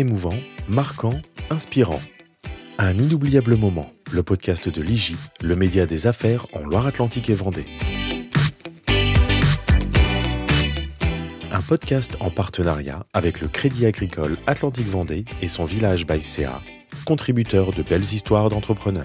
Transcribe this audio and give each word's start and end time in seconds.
émouvant, 0.00 0.34
marquant, 0.66 1.20
inspirant. 1.50 2.00
Un 2.78 2.96
inoubliable 2.96 3.56
moment, 3.56 3.92
le 4.10 4.22
podcast 4.22 4.70
de 4.70 4.80
l'IGI, 4.80 5.16
le 5.42 5.54
média 5.56 5.84
des 5.84 6.06
affaires 6.06 6.46
en 6.54 6.60
Loire-Atlantique 6.60 7.28
et 7.28 7.34
Vendée. 7.34 7.66
Un 11.52 11.60
podcast 11.60 12.16
en 12.20 12.30
partenariat 12.30 13.04
avec 13.12 13.42
le 13.42 13.48
Crédit 13.48 13.84
Agricole 13.84 14.38
Atlantique 14.46 14.88
Vendée 14.88 15.26
et 15.42 15.48
son 15.48 15.64
village 15.64 16.06
Baïséa, 16.06 16.62
contributeur 17.04 17.72
de 17.72 17.82
belles 17.82 18.00
histoires 18.00 18.48
d'entrepreneurs. 18.48 19.04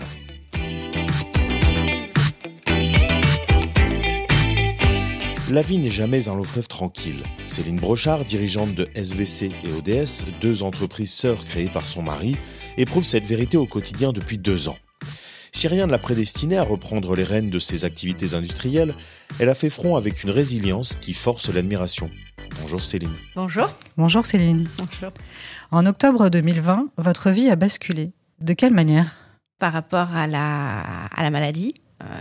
La 5.52 5.62
vie 5.62 5.78
n'est 5.78 5.92
jamais 5.92 6.28
un 6.28 6.34
long 6.34 6.44
fleuve 6.44 6.68
tranquille. 6.68 7.22
Céline 7.48 7.76
Brochard, 7.76 8.26
dirigeante 8.26 8.74
de 8.74 8.90
SVC 8.96 9.52
et 9.64 9.72
ODS, 9.74 10.26
deux 10.42 10.64
entreprises 10.64 11.14
sœurs 11.14 11.46
créées 11.46 11.70
par 11.70 11.86
son 11.86 12.02
mari, 12.02 12.36
éprouve 12.78 13.06
cette 13.06 13.28
vérité 13.28 13.56
au 13.56 13.68
quotidien 13.68 14.12
depuis 14.12 14.40
deux 14.40 14.70
ans. 14.70 14.78
Si 15.52 15.68
rien 15.68 15.86
ne 15.86 15.92
l'a 15.92 16.00
prédestinée 16.00 16.58
à 16.58 16.64
reprendre 16.64 17.16
les 17.16 17.24
rênes 17.24 17.52
de 17.52 17.60
ses 17.60 17.86
activités 17.86 18.34
industrielles, 18.34 18.96
elle 19.38 19.50
a 19.50 19.54
fait 19.54 19.70
front 19.70 19.96
avec 19.96 20.24
une 20.24 20.32
résilience 20.32 20.96
qui 20.96 21.14
force 21.14 21.54
l'admiration. 21.54 22.10
Bonjour 22.60 22.82
Céline. 22.82 23.16
Bonjour. 23.36 23.70
Bonjour 23.98 24.26
Céline. 24.26 24.68
Bonjour. 24.80 25.12
En 25.70 25.86
octobre 25.86 26.30
2020, 26.30 26.88
votre 26.98 27.30
vie 27.30 27.52
a 27.52 27.56
basculé. 27.56 28.14
De 28.42 28.54
quelle 28.54 28.74
manière? 28.74 29.16
Par 29.60 29.74
rapport 29.74 30.16
à 30.16 30.26
la, 30.26 31.06
à 31.06 31.22
la 31.22 31.30
maladie, 31.30 31.72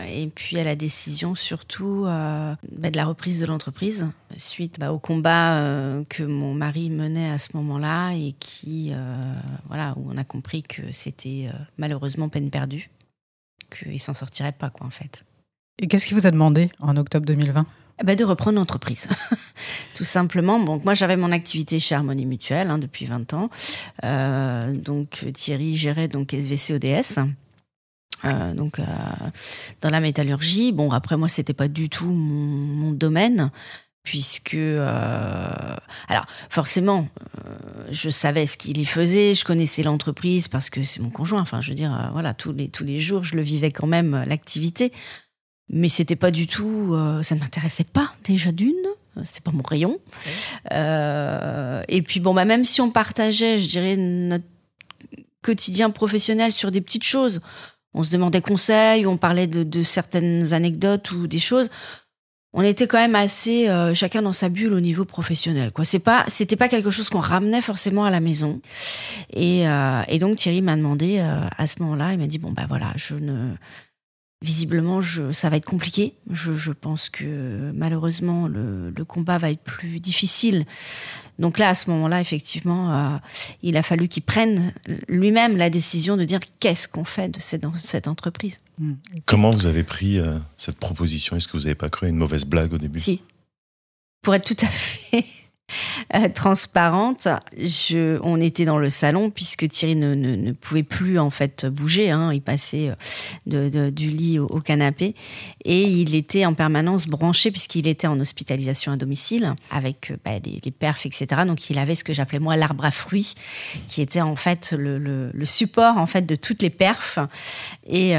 et 0.08 0.28
puis 0.28 0.58
à 0.58 0.64
la 0.64 0.76
décision 0.76 1.34
surtout 1.34 2.04
euh, 2.06 2.54
bah, 2.72 2.90
de 2.90 2.96
la 2.96 3.04
reprise 3.04 3.40
de 3.40 3.46
l'entreprise 3.46 4.08
suite 4.36 4.78
bah, 4.78 4.92
au 4.92 4.98
combat 4.98 5.58
euh, 5.58 6.04
que 6.08 6.22
mon 6.22 6.54
mari 6.54 6.90
menait 6.90 7.30
à 7.30 7.38
ce 7.38 7.56
moment-là 7.56 8.12
et 8.12 8.34
qui 8.38 8.92
voilà 9.66 9.94
où 9.96 10.08
on 10.10 10.16
a 10.16 10.24
compris 10.24 10.62
que 10.62 10.82
c'était 10.92 11.48
malheureusement 11.76 12.28
peine 12.28 12.50
perdue 12.50 12.90
qu'il 13.70 13.98
s'en 13.98 14.14
sortirait 14.14 14.52
pas 14.52 14.70
quoi 14.70 14.86
en 14.86 14.90
fait. 14.90 15.24
Et 15.82 15.88
qu'est-ce 15.88 16.06
qui 16.06 16.14
vous 16.14 16.26
a 16.26 16.30
demandé 16.30 16.70
en 16.78 16.96
octobre 16.96 17.26
2020 17.26 17.66
bah 18.02 18.16
de 18.16 18.24
reprendre 18.24 18.58
l'entreprise, 18.58 19.08
tout 19.94 20.02
simplement. 20.02 20.58
Donc 20.58 20.84
moi 20.84 20.94
j'avais 20.94 21.16
mon 21.16 21.30
activité 21.30 21.78
chez 21.78 21.94
Harmonie 21.94 22.26
Mutuelle 22.26 22.70
hein, 22.70 22.78
depuis 22.78 23.06
20 23.06 23.34
ans. 23.34 23.50
donc 24.72 25.24
Thierry 25.32 25.76
gérait 25.76 26.08
donc 26.08 26.34
SVC 26.34 26.74
ODS. 26.74 27.20
Euh, 28.24 28.54
donc 28.54 28.78
euh, 28.78 28.84
dans 29.80 29.90
la 29.90 30.00
métallurgie. 30.00 30.72
Bon, 30.72 30.90
après 30.90 31.16
moi, 31.16 31.28
c'était 31.28 31.54
pas 31.54 31.68
du 31.68 31.88
tout 31.88 32.06
mon, 32.06 32.92
domaine 32.92 33.50
puisque 34.02 34.54
euh, 34.54 35.76
alors 36.08 36.26
forcément 36.50 37.08
je 37.90 38.10
savais 38.10 38.46
ce 38.46 38.58
qu'il 38.58 38.76
y 38.76 38.84
faisait, 38.84 39.34
je 39.34 39.46
connaissais 39.46 39.82
l'entreprise 39.82 40.46
parce 40.48 40.68
que 40.70 40.84
c'est 40.84 41.00
mon 41.00 41.10
conjoint. 41.10 41.40
Enfin, 41.40 41.60
je 41.60 41.70
veux 41.70 41.74
dire, 41.74 42.10
voilà, 42.12 42.34
tous 42.34 42.52
les 42.52 42.68
tous 42.68 42.84
les 42.84 43.00
jours, 43.00 43.24
je 43.24 43.34
le 43.34 43.42
vivais 43.42 43.72
quand 43.72 43.86
même 43.86 44.24
l'activité, 44.26 44.92
mais 45.70 45.88
c'était 45.88 46.16
pas 46.16 46.30
du 46.30 46.46
tout, 46.46 46.94
ça 47.22 47.34
ne 47.34 47.40
m'intéressait 47.40 47.84
pas 47.84 48.12
déjà 48.24 48.52
d'une. 48.52 48.74
C'est 49.22 49.42
pas 49.42 49.52
mon 49.52 49.62
rayon. 49.62 49.98
et 50.70 52.02
puis 52.02 52.20
bon, 52.20 52.34
bah, 52.34 52.44
même 52.44 52.64
si 52.64 52.80
on 52.80 52.90
partageait, 52.90 53.58
je 53.58 53.68
dirais, 53.68 53.96
notre 53.96 54.44
quotidien 55.42 55.90
professionnel 55.90 56.52
sur 56.52 56.70
des 56.70 56.80
petites 56.80 57.04
choses, 57.04 57.40
on 57.94 58.02
se 58.02 58.10
demandait 58.10 58.40
conseil, 58.40 59.06
on 59.06 59.16
parlait 59.16 59.46
de, 59.46 59.82
certaines 59.82 60.52
anecdotes 60.52 61.12
ou 61.12 61.26
des 61.26 61.38
choses. 61.38 61.70
On 62.52 62.62
était 62.62 62.86
quand 62.86 62.98
même 62.98 63.16
assez 63.16 63.68
euh, 63.68 63.94
chacun 63.94 64.22
dans 64.22 64.32
sa 64.32 64.48
bulle 64.48 64.74
au 64.74 64.80
niveau 64.80 65.04
professionnel. 65.04 65.72
Quoi, 65.72 65.84
c'est 65.84 65.98
pas, 65.98 66.24
c'était 66.28 66.54
pas 66.56 66.68
quelque 66.68 66.90
chose 66.90 67.08
qu'on 67.08 67.20
ramenait 67.20 67.60
forcément 67.60 68.04
à 68.04 68.10
la 68.10 68.20
maison. 68.20 68.60
Et, 69.32 69.66
euh, 69.68 70.02
donc 70.20 70.36
Thierry 70.36 70.62
m'a 70.62 70.76
demandé 70.76 71.18
euh, 71.18 71.40
à 71.56 71.66
ce 71.66 71.82
moment-là, 71.82 72.12
il 72.12 72.18
m'a 72.18 72.28
dit 72.28 72.38
bon 72.38 72.52
bah 72.52 72.66
voilà, 72.68 72.92
je 72.94 73.14
ne, 73.14 73.54
visiblement, 74.44 75.00
je, 75.00 75.32
ça 75.32 75.48
va 75.48 75.56
être 75.56 75.64
compliqué. 75.64 76.14
Je, 76.30 76.70
pense 76.72 77.08
que 77.08 77.72
malheureusement 77.74 78.46
le, 78.46 78.90
le, 78.90 79.04
combat 79.04 79.38
va 79.38 79.50
être 79.50 79.62
plus 79.62 79.98
difficile 80.00 80.66
donc 81.38 81.58
là, 81.58 81.70
à 81.70 81.74
ce 81.74 81.90
moment-là, 81.90 82.20
effectivement, 82.20 82.92
euh, 82.92 83.18
il 83.62 83.76
a 83.76 83.82
fallu 83.82 84.08
qu'il 84.08 84.22
prenne 84.22 84.72
lui-même 85.08 85.56
la 85.56 85.68
décision 85.68 86.16
de 86.16 86.24
dire 86.24 86.40
qu'est-ce 86.60 86.86
qu'on 86.86 87.04
fait 87.04 87.28
de 87.28 87.40
cette, 87.40 87.64
cette 87.76 88.06
entreprise. 88.06 88.60
Hmm. 88.78 88.94
Comment 89.26 89.50
vous 89.50 89.66
avez 89.66 89.82
pris 89.82 90.18
euh, 90.18 90.38
cette 90.56 90.78
proposition? 90.78 91.36
Est-ce 91.36 91.48
que 91.48 91.56
vous 91.56 91.64
n'avez 91.64 91.74
pas 91.74 91.90
cru 91.90 92.06
à 92.06 92.08
une 92.08 92.16
mauvaise 92.16 92.44
blague 92.44 92.72
au 92.72 92.78
début? 92.78 93.00
Si. 93.00 93.22
Pour 94.22 94.34
être 94.34 94.44
tout 94.44 94.64
à 94.64 94.68
fait 94.68 95.24
euh, 96.14 96.28
transparente. 96.28 97.28
Je, 97.58 98.18
on 98.22 98.40
était 98.40 98.64
dans 98.64 98.78
le 98.78 98.90
salon 98.90 99.30
puisque 99.30 99.66
Thierry 99.68 99.96
ne, 99.96 100.52
pouvait 100.52 100.82
plus 100.82 101.18
en 101.18 101.30
fait 101.30 101.66
bouger. 101.66 102.10
Hein. 102.10 102.32
il 102.32 102.42
passait 102.42 102.92
euh, 103.52 103.90
du 103.90 104.10
lit 104.10 104.38
au, 104.38 104.60
canapé 104.60 105.14
et 105.64 105.82
il 105.82 106.14
était 106.14 106.44
en 106.44 106.54
permanence 106.54 107.06
branché 107.06 107.50
puisqu'il 107.50 107.86
était 107.86 108.06
en 108.06 108.20
hospitalisation 108.20 108.92
à 108.92 108.96
domicile 108.96 109.54
avec 109.70 110.10
euh, 110.10 110.16
bah, 110.24 110.32
les, 110.44 110.70
perfs, 110.70 111.06
etc. 111.06 111.42
Donc 111.46 111.70
il 111.70 111.78
avait 111.78 111.94
ce 111.94 112.04
que 112.04 112.12
j'appelais 112.12 112.38
moi 112.38 112.56
l'arbre 112.56 112.84
à 112.84 112.90
fruits, 112.90 113.34
qui 113.88 114.02
était 114.02 114.20
en 114.20 114.36
fait 114.36 114.74
le, 114.76 115.32
support 115.44 115.98
en 115.98 116.06
fait 116.06 116.26
de 116.26 116.36
toutes 116.36 116.62
les 116.62 116.70
perfs 116.70 117.18
et, 117.86 118.14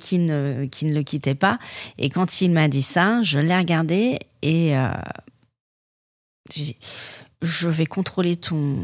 qui 0.00 0.18
ne 0.18 0.66
le 0.66 1.02
quittait 1.02 1.34
pas. 1.34 1.58
Et 1.98 2.10
quand 2.10 2.40
il 2.40 2.50
m'a 2.50 2.68
dit 2.68 2.82
ça, 2.82 3.22
je 3.22 3.38
l'ai 3.38 3.56
regardé 3.56 4.18
et 4.42 4.74
je 7.42 7.68
vais 7.68 7.86
contrôler 7.86 8.36
ton, 8.36 8.76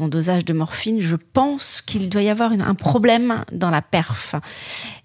dosage 0.00 0.44
de 0.44 0.52
morphine, 0.52 1.00
je 1.00 1.16
pense 1.16 1.82
qu'il 1.82 2.08
doit 2.08 2.22
y 2.22 2.28
avoir 2.28 2.52
un 2.52 2.74
problème 2.74 3.44
dans 3.52 3.70
la 3.70 3.82
perf. 3.82 4.36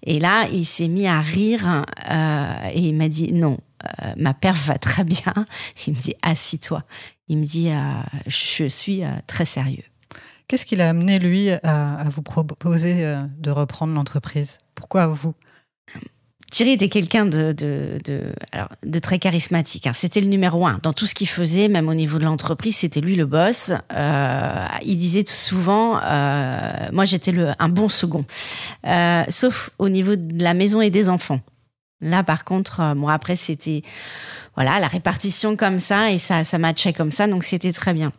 Et 0.04 0.20
là, 0.20 0.48
il 0.52 0.66
s'est 0.66 0.88
mis 0.88 1.08
à 1.08 1.20
rire 1.20 1.86
euh, 2.10 2.70
et 2.72 2.80
il 2.80 2.96
m'a 2.96 3.10
dit 3.10 3.34
non, 3.34 3.58
euh, 3.84 4.14
ma 4.18 4.34
perf 4.34 4.68
va 4.68 4.78
très 4.78 5.04
bien. 5.04 5.34
Il 5.88 5.96
me 5.96 6.00
dit 6.00 6.14
assis-toi. 6.22 6.84
Il 7.28 7.40
me 7.40 7.46
dit 7.46 7.72
euh, 7.72 7.82
je 8.28 8.66
suis 8.66 9.02
très 9.28 9.46
sérieux. 9.46 9.84
Qu'est-ce 10.48 10.66
qui 10.66 10.76
l'a 10.76 10.90
amené, 10.90 11.20
lui, 11.20 11.50
à 11.50 12.06
vous 12.14 12.22
proposer 12.22 13.18
de 13.40 13.50
reprendre 13.50 13.94
l'entreprise? 13.94 14.60
Pourquoi 14.76 15.08
vous? 15.08 15.34
Thierry 16.54 16.74
était 16.74 16.88
quelqu'un 16.88 17.26
de, 17.26 17.52
de, 17.52 17.98
de, 18.06 18.22
alors, 18.52 18.70
de 18.84 19.00
très 19.00 19.18
charismatique. 19.18 19.88
Hein. 19.88 19.94
C'était 19.96 20.22
le 20.22 20.28
numéro 20.28 20.68
un 20.68 20.80
dans 20.84 20.94
tout 20.94 21.08
ce 21.08 21.16
qu'il 21.16 21.28
faisait, 21.28 21.68
même 21.68 21.90
au 21.90 21.96
niveau 21.96 22.20
de 22.20 22.26
l'entreprise. 22.26 22.78
C'était 22.78 23.02
lui 23.02 23.16
le 23.16 23.26
boss. 23.26 23.72
Euh, 23.92 24.66
il 24.86 24.98
disait 24.98 25.24
souvent, 25.28 26.00
euh, 26.06 26.72
moi 26.92 27.06
j'étais 27.06 27.34
un 27.58 27.70
bon 27.70 27.90
second, 27.90 28.24
euh, 28.86 29.24
sauf 29.30 29.72
au 29.80 29.90
niveau 29.90 30.16
de 30.16 30.44
la 30.44 30.54
maison 30.54 30.80
et 30.80 30.92
des 30.92 31.10
enfants. 31.10 31.40
Là, 32.02 32.22
par 32.22 32.46
contre, 32.46 32.82
euh, 32.82 32.94
moi 32.94 33.14
après 33.14 33.36
c'était 33.36 33.82
voilà 34.54 34.80
la 34.80 34.88
répartition 34.88 35.56
comme 35.56 35.80
ça 35.80 36.12
et 36.12 36.20
ça 36.20 36.44
ça 36.44 36.60
matchait 36.60 36.94
comme 36.94 37.12
ça, 37.12 37.26
donc 37.26 37.46
c'était 37.46 37.74
très 37.74 37.96
bien. 37.96 38.12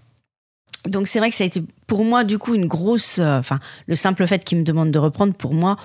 Donc 0.89 1.07
c'est 1.07 1.21
vrai 1.21 1.31
que 1.31 1.37
ça 1.37 1.45
a 1.45 1.47
été 1.47 1.63
pour 1.87 2.05
moi 2.05 2.25
du 2.25 2.39
coup 2.39 2.57
une 2.57 2.67
grosse, 2.67 3.21
euh, 3.21 3.39
enfin 3.39 3.61
le 3.87 3.95
simple 3.95 4.27
fait 4.27 4.43
qu'il 4.43 4.59
me 4.59 4.65
demande 4.65 4.91
de 4.91 4.99
reprendre 4.99 5.35
pour 5.35 5.55
moi 5.55 5.77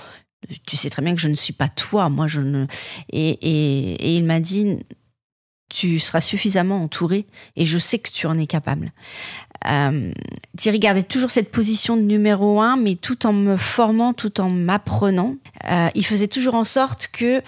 tu 0.66 0.78
sais 0.78 0.90
très 0.90 1.02
bien 1.02 1.16
que 1.16 1.22
je 1.22 1.28
ne 1.28 1.36
suis 1.36 1.54
pas 1.54 1.70
toi, 1.70 2.10
moi 2.10 2.28
je 2.28 2.42
ne. 2.42 2.66
Et, 3.12 3.30
et, 3.30 3.94
et 3.94 4.16
il 4.18 4.24
m'a 4.24 4.40
dit, 4.40 4.78
tu 5.70 6.00
seras 6.00 6.22
suffisamment 6.22 6.82
entouré 6.82 7.26
et 7.56 7.66
je 7.66 7.78
sais 7.78 8.00
que 8.00 8.10
tu 8.10 8.28
en 8.28 8.38
es 8.38 8.48
capable. 8.48 8.92
Euh, 9.68 10.12
Thierry 10.58 10.80
gardait 10.80 11.04
toujours 11.04 11.32
cette 11.32 11.52
position 11.52 11.96
de 11.96 12.02
numéro 12.02 12.62
un, 12.62 12.76
mais 12.76 12.96
tout 12.96 13.26
en 13.26 13.34
me 13.34 13.58
formant, 13.58 14.14
tout 14.14 14.42
en 14.42 14.50
m'apprenant. 14.50 15.36
Euh, 15.70 15.90
il 15.96 16.06
faisait 16.06 16.28
toujours 16.28 16.56
en 16.56 16.64
sorte 16.64 17.10
que 17.12 17.42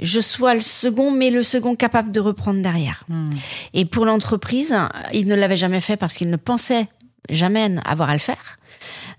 je 0.00 0.20
sois 0.20 0.54
le 0.54 0.60
second, 0.60 1.10
mais 1.10 1.30
le 1.30 1.42
second 1.42 1.74
capable 1.76 2.12
de 2.12 2.20
reprendre 2.20 2.62
derrière. 2.62 3.04
Hmm. 3.08 3.26
Et 3.74 3.84
pour 3.84 4.04
l'entreprise, 4.04 4.74
il 5.12 5.26
ne 5.26 5.34
l'avait 5.34 5.56
jamais 5.56 5.80
fait 5.80 5.96
parce 5.96 6.14
qu'il 6.14 6.30
ne 6.30 6.36
pensait 6.36 6.86
jamais 7.30 7.74
avoir 7.84 8.10
à 8.10 8.12
le 8.12 8.18
faire. 8.18 8.58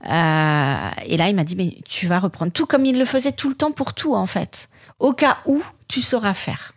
Euh, 0.08 0.90
et 1.06 1.18
là, 1.18 1.30
il 1.30 1.36
m'a 1.36 1.44
dit, 1.44 1.56
mais 1.56 1.78
tu 1.86 2.08
vas 2.08 2.20
reprendre 2.20 2.52
tout 2.52 2.66
comme 2.66 2.86
il 2.86 2.98
le 2.98 3.06
faisait 3.06 3.32
tout 3.32 3.50
le 3.50 3.56
temps 3.56 3.72
pour 3.72 3.94
tout, 3.94 4.16
en 4.16 4.26
fait. 4.26 4.70
Au 5.00 5.14
cas 5.14 5.38
où 5.46 5.64
tu 5.88 6.02
sauras 6.02 6.34
faire. 6.34 6.74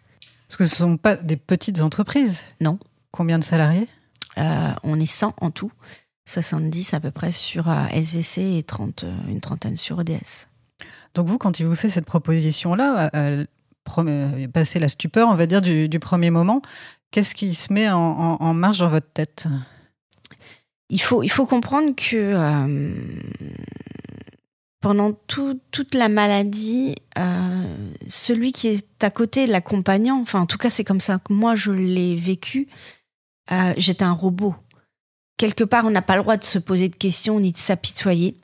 Parce 0.48 0.56
que 0.56 0.66
ce 0.66 0.82
ne 0.82 0.90
sont 0.90 0.96
pas 0.96 1.16
des 1.16 1.36
petites 1.36 1.82
entreprises 1.82 2.44
Non. 2.60 2.78
Combien 3.10 3.38
de 3.38 3.44
salariés? 3.44 3.88
Euh, 4.38 4.70
On 4.82 4.98
est 4.98 5.06
100 5.06 5.34
en 5.40 5.50
tout. 5.50 5.72
70 6.26 6.94
à 6.94 7.00
peu 7.00 7.10
près 7.10 7.32
sur 7.32 7.70
euh, 7.70 7.86
SVC 7.92 8.58
et 8.58 8.62
30, 8.62 9.04
une 9.28 9.40
trentaine 9.40 9.76
sur 9.76 9.98
ODS. 9.98 10.48
Donc 11.14 11.26
vous, 11.26 11.38
quand 11.38 11.58
il 11.58 11.66
vous 11.66 11.74
fait 11.74 11.88
cette 11.88 12.04
proposition-là, 12.04 13.10
passer 14.52 14.78
la 14.78 14.88
stupeur, 14.88 15.28
on 15.28 15.34
va 15.34 15.46
dire, 15.46 15.62
du, 15.62 15.98
premier 15.98 16.30
moment, 16.30 16.60
qu'est-ce 17.10 17.34
qui 17.34 17.54
se 17.54 17.72
met 17.72 17.88
en 17.90 18.54
marche 18.54 18.78
dans 18.78 18.88
votre 18.88 19.10
tête? 19.10 19.48
Il 20.90 21.00
faut, 21.00 21.22
il 21.22 21.28
faut 21.28 21.46
comprendre 21.46 21.94
que 21.94 22.16
euh, 22.16 22.94
pendant 24.80 25.12
toute 25.12 25.94
la 25.94 26.08
maladie, 26.08 26.94
euh, 27.18 27.76
celui 28.06 28.52
qui 28.52 28.68
est 28.68 29.04
à 29.04 29.10
côté, 29.10 29.46
l'accompagnant, 29.46 30.20
enfin 30.20 30.40
en 30.40 30.46
tout 30.46 30.58
cas 30.58 30.70
c'est 30.70 30.84
comme 30.84 31.00
ça 31.00 31.18
que 31.18 31.32
moi 31.32 31.54
je 31.54 31.72
l'ai 31.72 32.16
vécu, 32.16 32.68
euh, 33.52 33.74
j'étais 33.76 34.04
un 34.04 34.12
robot. 34.12 34.54
quelque 35.36 35.64
part, 35.64 35.84
on 35.84 35.90
n'a 35.90 36.02
pas 36.02 36.16
le 36.16 36.22
droit 36.22 36.36
de 36.36 36.44
se 36.44 36.58
poser 36.58 36.88
de 36.88 36.96
questions 36.96 37.38
ni 37.40 37.52
de 37.52 37.58
s'apitoyer. 37.58 38.36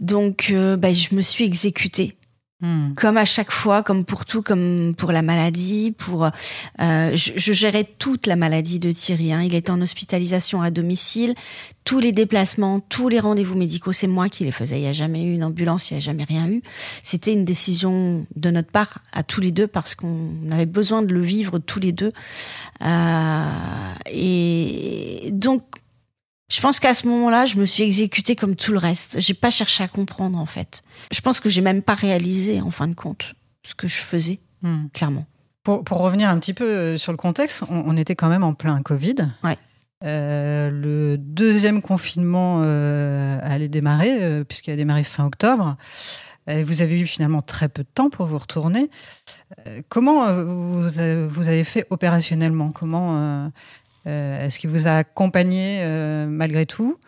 Donc, 0.00 0.52
bah, 0.52 0.92
je 0.92 1.14
me 1.14 1.22
suis 1.22 1.44
exécutée. 1.44 2.17
Hmm. 2.60 2.94
Comme 2.96 3.16
à 3.16 3.24
chaque 3.24 3.52
fois, 3.52 3.84
comme 3.84 4.04
pour 4.04 4.24
tout, 4.24 4.42
comme 4.42 4.92
pour 4.98 5.12
la 5.12 5.22
maladie, 5.22 5.94
pour 5.96 6.24
euh, 6.24 6.30
je, 7.14 7.32
je, 7.36 7.52
gérais 7.52 7.84
toute 7.84 8.26
la 8.26 8.34
maladie 8.34 8.80
de 8.80 8.90
Thierry. 8.90 9.32
Hein. 9.32 9.42
Il 9.42 9.54
était 9.54 9.70
en 9.70 9.80
hospitalisation 9.80 10.60
à 10.60 10.72
domicile, 10.72 11.36
tous 11.84 12.00
les 12.00 12.10
déplacements, 12.10 12.80
tous 12.80 13.08
les 13.08 13.20
rendez-vous 13.20 13.56
médicaux, 13.56 13.92
c'est 13.92 14.08
moi 14.08 14.28
qui 14.28 14.42
les 14.44 14.50
faisais. 14.50 14.76
Il 14.76 14.82
n'y 14.82 14.88
a 14.88 14.92
jamais 14.92 15.22
eu 15.22 15.34
une 15.34 15.44
ambulance, 15.44 15.92
il 15.92 15.94
n'y 15.94 15.98
a 15.98 16.00
jamais 16.00 16.24
rien 16.24 16.48
eu. 16.48 16.60
C'était 17.04 17.32
une 17.32 17.44
décision 17.44 18.26
de 18.34 18.50
notre 18.50 18.72
part 18.72 18.98
à 19.12 19.22
tous 19.22 19.40
les 19.40 19.52
deux 19.52 19.68
parce 19.68 19.94
qu'on 19.94 20.50
avait 20.50 20.66
besoin 20.66 21.02
de 21.02 21.14
le 21.14 21.22
vivre 21.22 21.60
tous 21.60 21.78
les 21.78 21.92
deux. 21.92 22.12
Euh, 22.82 23.92
et 24.10 25.30
donc 25.32 25.62
je 26.50 26.60
pense 26.60 26.80
qu'à 26.80 26.94
ce 26.94 27.06
moment-là, 27.06 27.44
je 27.44 27.56
me 27.56 27.66
suis 27.66 27.82
exécutée 27.82 28.36
comme 28.36 28.56
tout 28.56 28.72
le 28.72 28.78
reste. 28.78 29.20
J'ai 29.20 29.34
pas 29.34 29.50
cherché 29.50 29.84
à 29.84 29.88
comprendre 29.88 30.38
en 30.38 30.46
fait. 30.46 30.82
Je 31.12 31.20
pense 31.20 31.40
que 31.40 31.50
j'ai 31.50 31.60
même 31.60 31.82
pas 31.82 31.94
réalisé 31.94 32.60
en 32.60 32.70
fin 32.70 32.88
de 32.88 32.94
compte 32.94 33.34
ce 33.62 33.74
que 33.74 33.86
je 33.86 33.98
faisais, 33.98 34.40
hmm. 34.62 34.86
clairement. 34.94 35.26
Pour, 35.62 35.84
pour, 35.84 35.98
revenir 35.98 36.30
un 36.30 36.38
petit 36.38 36.54
peu 36.54 36.64
euh, 36.64 36.98
sur 36.98 37.12
le 37.12 37.18
contexte, 37.18 37.64
on, 37.68 37.94
était 37.96 38.14
quand 38.14 38.28
même 38.28 38.44
en 38.44 38.54
plein 38.54 38.80
Covid. 38.80 39.16
Ouais. 39.44 39.58
Euh, 40.04 40.70
le 40.70 41.18
deuxième 41.18 41.82
confinement 41.82 42.60
euh, 42.62 43.38
allait 43.42 43.68
démarrer, 43.68 44.22
euh, 44.22 44.44
puisqu'il 44.44 44.70
a 44.70 44.76
démarré 44.76 45.02
fin 45.02 45.24
octobre. 45.24 45.76
vous 46.46 46.82
avez 46.82 47.00
eu 47.00 47.06
finalement 47.06 47.42
très 47.42 47.68
peu 47.68 47.82
de 47.82 47.88
temps 47.92 48.08
pour 48.08 48.26
vous 48.26 48.38
retourner. 48.38 48.90
comment 49.88 50.32
vous, 50.32 50.88
vous, 51.28 51.48
avez 51.48 51.64
fait 51.64 51.84
opérationnellement? 51.90 52.70
Comment 52.70 53.50
euh, 54.06 54.46
est-ce 54.46 54.58
qu'il 54.58 54.70
vous 54.70 54.86
a 54.86 54.98
accompagné 54.98 55.80
euh, 55.82 56.26
malgré 56.26 56.66
tout? 56.66 56.98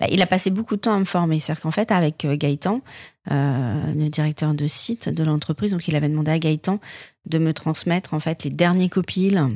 Bah, 0.00 0.06
il 0.10 0.22
a 0.22 0.26
passé 0.26 0.50
beaucoup 0.50 0.76
de 0.76 0.80
temps 0.80 0.94
à 0.94 0.98
me 0.98 1.04
former. 1.04 1.40
C'est-à-dire 1.40 1.62
qu'en 1.62 1.70
fait, 1.70 1.90
avec 1.90 2.24
euh, 2.24 2.36
Gaëtan, 2.36 2.80
le 3.30 4.08
directeur 4.08 4.54
de 4.54 4.66
site 4.66 5.08
de 5.08 5.22
l'entreprise, 5.22 5.72
donc 5.72 5.86
il 5.88 5.96
avait 5.96 6.08
demandé 6.08 6.30
à 6.30 6.38
Gaëtan 6.38 6.80
de 7.26 7.38
me 7.38 7.52
transmettre 7.52 8.14
en 8.14 8.20
fait 8.20 8.44
les 8.44 8.50
derniers 8.50 8.88
copiles, 8.88 9.54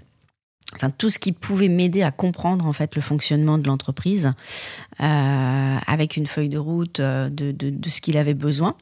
enfin 0.75 0.91
tout 0.91 1.09
ce 1.09 1.19
qui 1.19 1.33
pouvait 1.33 1.69
m'aider 1.69 2.03
à 2.03 2.11
comprendre 2.11 2.67
en 2.67 2.75
fait 2.75 2.95
le 2.95 3.01
fonctionnement 3.01 3.57
de 3.57 3.67
l'entreprise, 3.67 4.33
avec 4.99 6.19
une 6.19 6.27
feuille 6.27 6.51
de 6.51 6.59
route 6.59 7.01
de, 7.01 7.31
de 7.31 7.89
ce 7.89 8.03
qu'il 8.03 8.19
avait 8.19 8.35
besoin. 8.35 8.77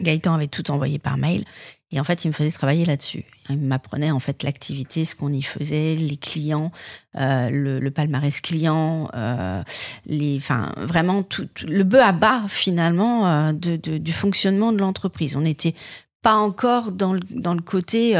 Gaëtan 0.00 0.32
avait 0.34 0.46
tout 0.46 0.70
envoyé 0.70 0.98
par 0.98 1.18
mail 1.18 1.44
et 1.92 2.00
en 2.00 2.04
fait, 2.04 2.24
il 2.24 2.28
me 2.28 2.32
faisait 2.32 2.50
travailler 2.50 2.86
là-dessus. 2.86 3.24
Il 3.50 3.58
m'apprenait 3.58 4.10
en 4.10 4.20
fait 4.20 4.42
l'activité, 4.42 5.04
ce 5.04 5.14
qu'on 5.14 5.32
y 5.32 5.42
faisait, 5.42 5.94
les 5.94 6.16
clients, 6.16 6.72
euh, 7.18 7.50
le, 7.50 7.90
palmarès 7.90 8.40
client, 8.40 9.10
euh, 9.14 9.62
les, 10.06 10.36
enfin 10.38 10.72
vraiment 10.78 11.22
tout, 11.22 11.48
le 11.66 11.82
bas 11.84 12.08
à 12.08 12.12
bas 12.12 12.44
finalement 12.48 13.26
euh, 13.26 13.52
de, 13.52 13.76
du 13.76 14.12
fonctionnement 14.12 14.72
de 14.72 14.78
l'entreprise. 14.78 15.36
On 15.36 15.42
n'était 15.42 15.74
pas 16.22 16.36
encore 16.36 16.92
dans 16.92 17.12
le, 17.12 17.20
dans 17.34 17.52
le 17.52 17.60
côté 17.60 18.14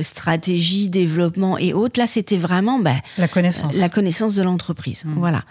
stratégie, 0.00 0.88
développement 0.88 1.58
et 1.58 1.74
autres. 1.74 2.00
Là, 2.00 2.06
c'était 2.06 2.38
vraiment 2.38 2.78
ben, 2.78 2.98
la 3.18 3.28
connaissance, 3.28 3.76
la 3.76 3.90
connaissance 3.90 4.34
de 4.34 4.42
l'entreprise. 4.42 5.04
Mmh. 5.04 5.12
Voilà. 5.18 5.44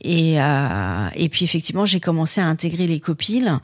Et, 0.00 0.36
et 0.36 1.28
puis 1.28 1.44
effectivement, 1.44 1.84
j'ai 1.84 2.00
commencé 2.00 2.40
à 2.40 2.46
intégrer 2.46 2.86
les 2.86 2.98
copiles. 2.98 3.60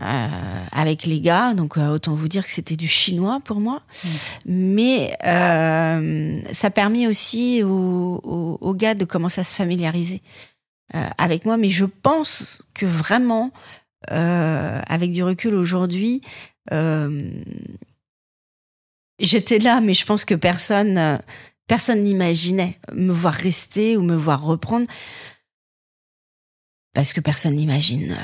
Euh, 0.00 0.64
avec 0.70 1.06
les 1.06 1.20
gars, 1.20 1.54
donc 1.54 1.76
euh, 1.76 1.88
autant 1.88 2.14
vous 2.14 2.28
dire 2.28 2.44
que 2.44 2.52
c'était 2.52 2.76
du 2.76 2.86
chinois 2.86 3.40
pour 3.44 3.58
moi. 3.58 3.82
Mm. 4.04 4.08
Mais 4.46 5.16
euh, 5.24 6.40
ça 6.52 6.68
a 6.68 6.70
permis 6.70 7.08
aussi 7.08 7.64
aux, 7.64 8.74
gars 8.76 8.94
de 8.94 9.04
commencer 9.04 9.40
à 9.40 9.44
se 9.44 9.56
familiariser 9.56 10.22
avec 11.18 11.44
moi. 11.44 11.56
Mais 11.56 11.68
je 11.68 11.84
pense 11.84 12.62
que 12.74 12.86
vraiment, 12.86 13.50
avec 14.06 15.10
du 15.12 15.24
recul 15.24 15.54
aujourd'hui, 15.56 16.22
j'étais 19.18 19.58
là, 19.58 19.80
mais 19.80 19.94
je 19.94 20.06
pense 20.06 20.24
que 20.24 20.36
personne, 20.36 21.18
personne 21.66 22.04
n'imaginait 22.04 22.78
me 22.92 23.12
voir 23.12 23.34
rester 23.34 23.96
ou 23.96 24.02
me 24.02 24.14
voir 24.14 24.42
reprendre, 24.42 24.86
parce 26.94 27.12
que 27.12 27.20
personne 27.20 27.56
n'imagine 27.56 28.16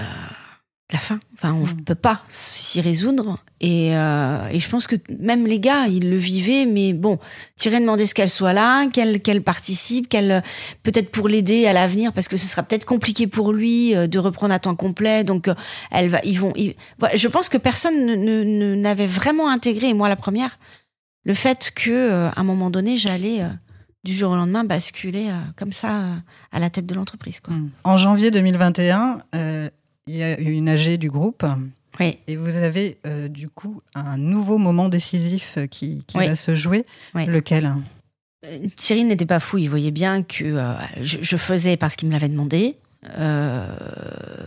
la 0.95 1.01
fin. 1.01 1.21
Enfin, 1.35 1.53
on 1.53 1.67
ne 1.67 1.73
mm. 1.73 1.85
peut 1.85 1.95
pas 1.95 2.23
s'y 2.29 2.81
résoudre. 2.81 3.39
Euh, 3.63 4.49
et, 4.51 4.61
je 4.61 4.69
pense 4.69 4.87
que 4.87 4.97
même 5.19 5.47
les 5.47 5.59
gars, 5.59 5.87
ils 5.89 6.09
le 6.09 6.17
vivaient, 6.17 6.67
mais 6.67 6.93
bon, 6.93 7.19
t'irais 7.57 7.81
demander 7.81 8.07
ce 8.07 8.15
qu'elle 8.15 8.31
soit 8.31 8.53
là, 8.53 8.89
qu'elle 8.89 9.43
participe, 9.43 10.09
qu'elle 10.09 10.43
peut-être 10.83 11.11
pour 11.11 11.29
l'aider 11.29 11.67
à 11.67 11.73
l'avenir, 11.73 12.13
parce 12.13 12.29
que 12.29 12.37
ce 12.37 12.47
sera 12.47 12.63
peut-être 12.63 12.85
compliqué 12.85 13.27
pour 13.27 13.53
lui 13.53 13.95
euh, 13.95 14.07
de 14.07 14.19
reprendre 14.19 14.55
à 14.55 14.59
temps 14.59 14.77
complet. 14.77 15.25
Donc, 15.25 15.49
euh, 15.49 15.55
elle 15.91 16.09
va, 16.09 16.21
ils 16.25 16.39
vont. 16.39 16.53
Je 16.57 17.29
pense 17.29 17.49
que 17.49 17.59
personne 17.59 18.07
ne, 18.07 18.75
n'avait 18.75 19.07
vraiment 19.07 19.51
intégré, 19.51 19.89
et 19.89 19.95
moi 19.95 20.09
la 20.09 20.17
première, 20.17 20.59
le 21.25 21.35
fait 21.35 21.73
que 21.75 22.29
à 22.29 22.41
un 22.41 22.45
moment 22.45 22.71
donné, 22.71 22.97
j'allais 22.97 23.41
du 24.05 24.15
jour 24.15 24.31
au 24.31 24.37
lendemain 24.37 24.63
basculer 24.63 25.31
comme 25.57 25.73
ça 25.73 26.03
à 26.53 26.59
la 26.61 26.71
tête 26.71 26.87
de 26.87 26.95
l'entreprise. 26.95 27.41
Mm. 27.49 27.69
En 27.83 27.97
janvier 27.97 28.31
2021 28.31 29.19
il 30.07 30.17
y 30.17 30.23
a 30.23 30.39
une 30.39 30.69
AG 30.69 30.99
du 30.99 31.09
groupe. 31.09 31.45
Oui. 32.01 32.19
Et 32.27 32.37
vous 32.37 32.57
avez 32.57 32.99
euh, 33.07 33.29
du 33.29 33.49
coup 33.49 33.81
un 33.95 34.17
nouveau 34.17 34.59
moment 34.59 34.89
décisif 34.89 35.55
euh, 35.57 35.67
qui, 35.67 36.03
va 36.15 36.35
se 36.35 36.55
jouer. 36.55 36.85
Lequel? 37.15 37.73
Euh, 38.45 38.59
Thierry 38.77 39.05
n'était 39.05 39.27
pas 39.27 39.41
fou, 39.41 39.59
il 39.59 39.69
voyait 39.69 39.91
bien 39.91 40.23
que 40.23 40.77
je, 41.01 41.37
faisais 41.37 41.77
parce 41.77 41.97
qu'il 41.97 42.09
me 42.09 42.13
l'avait 42.13 42.29
demandé. 42.29 42.77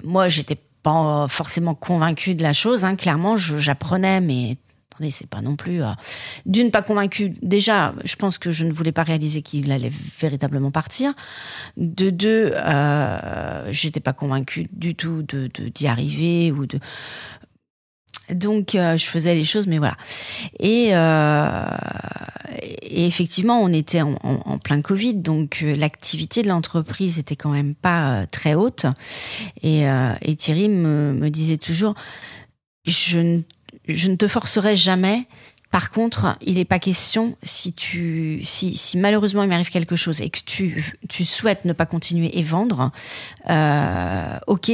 moi, 0.03 0.27
j'étais 0.27 0.57
pas 0.83 1.25
forcément 1.29 1.73
convaincue 1.73 2.35
de 2.35 2.43
la 2.43 2.53
chose. 2.53 2.85
Hein. 2.85 2.95
Clairement, 2.95 3.37
j'apprenais, 3.37 4.21
mais 4.21 4.57
attendez, 4.97 5.11
c'est 5.11 5.29
pas 5.29 5.41
non 5.41 5.55
plus. 5.55 5.81
D'une, 6.45 6.71
pas 6.71 6.81
convaincue. 6.81 7.29
Déjà, 7.41 7.93
je 8.03 8.15
pense 8.15 8.37
que 8.37 8.51
je 8.51 8.65
ne 8.65 8.71
voulais 8.71 8.91
pas 8.91 9.03
réaliser 9.03 9.41
qu'il 9.41 9.71
allait 9.71 9.91
véritablement 10.19 10.71
partir. 10.71 11.13
De 11.77 12.09
deux, 12.09 12.51
euh, 12.53 13.67
j'étais 13.71 13.99
pas 13.99 14.13
convaincue 14.13 14.67
du 14.71 14.95
tout 14.95 15.23
de 15.23 15.47
d'y 15.47 15.87
arriver 15.87 16.51
ou 16.51 16.65
de. 16.65 16.79
Donc, 18.33 18.75
euh, 18.75 18.97
je 18.97 19.05
faisais 19.05 19.35
les 19.35 19.45
choses, 19.45 19.67
mais 19.67 19.77
voilà. 19.77 19.95
Et, 20.59 20.89
euh, 20.91 21.65
effectivement, 22.81 23.61
on 23.61 23.71
était 23.71 24.01
en, 24.01 24.57
plein 24.57 24.81
Covid, 24.81 25.15
donc 25.15 25.59
euh, 25.63 25.75
l'activité 25.75 26.41
de 26.41 26.49
l'entreprise 26.49 27.19
était 27.19 27.37
quand 27.37 27.51
même 27.51 27.73
pas 27.73 28.25
très 28.27 28.53
haute. 28.53 28.85
Et, 29.63 29.83
et 30.21 30.35
Thierry 30.35 30.67
me, 30.67 31.13
me 31.13 31.29
disait 31.29 31.57
toujours, 31.57 31.95
je 32.85 33.19
ne 33.19 33.41
je 33.87 34.09
ne 34.09 34.15
te 34.15 34.27
forcerai 34.27 34.75
jamais. 34.75 35.27
Par 35.71 35.91
contre, 35.91 36.37
il 36.41 36.55
n'est 36.55 36.65
pas 36.65 36.79
question 36.79 37.35
si 37.43 37.73
tu, 37.73 38.39
si, 38.43 38.77
si 38.77 38.97
malheureusement 38.97 39.43
il 39.43 39.49
m'arrive 39.49 39.69
quelque 39.69 39.97
chose 39.97 40.21
et 40.21 40.29
que 40.29 40.39
tu, 40.45 40.93
tu 41.09 41.25
souhaites 41.25 41.65
ne 41.65 41.73
pas 41.73 41.85
continuer 41.85 42.39
et 42.39 42.43
vendre, 42.43 42.91
euh, 43.49 44.39
ok, 44.47 44.71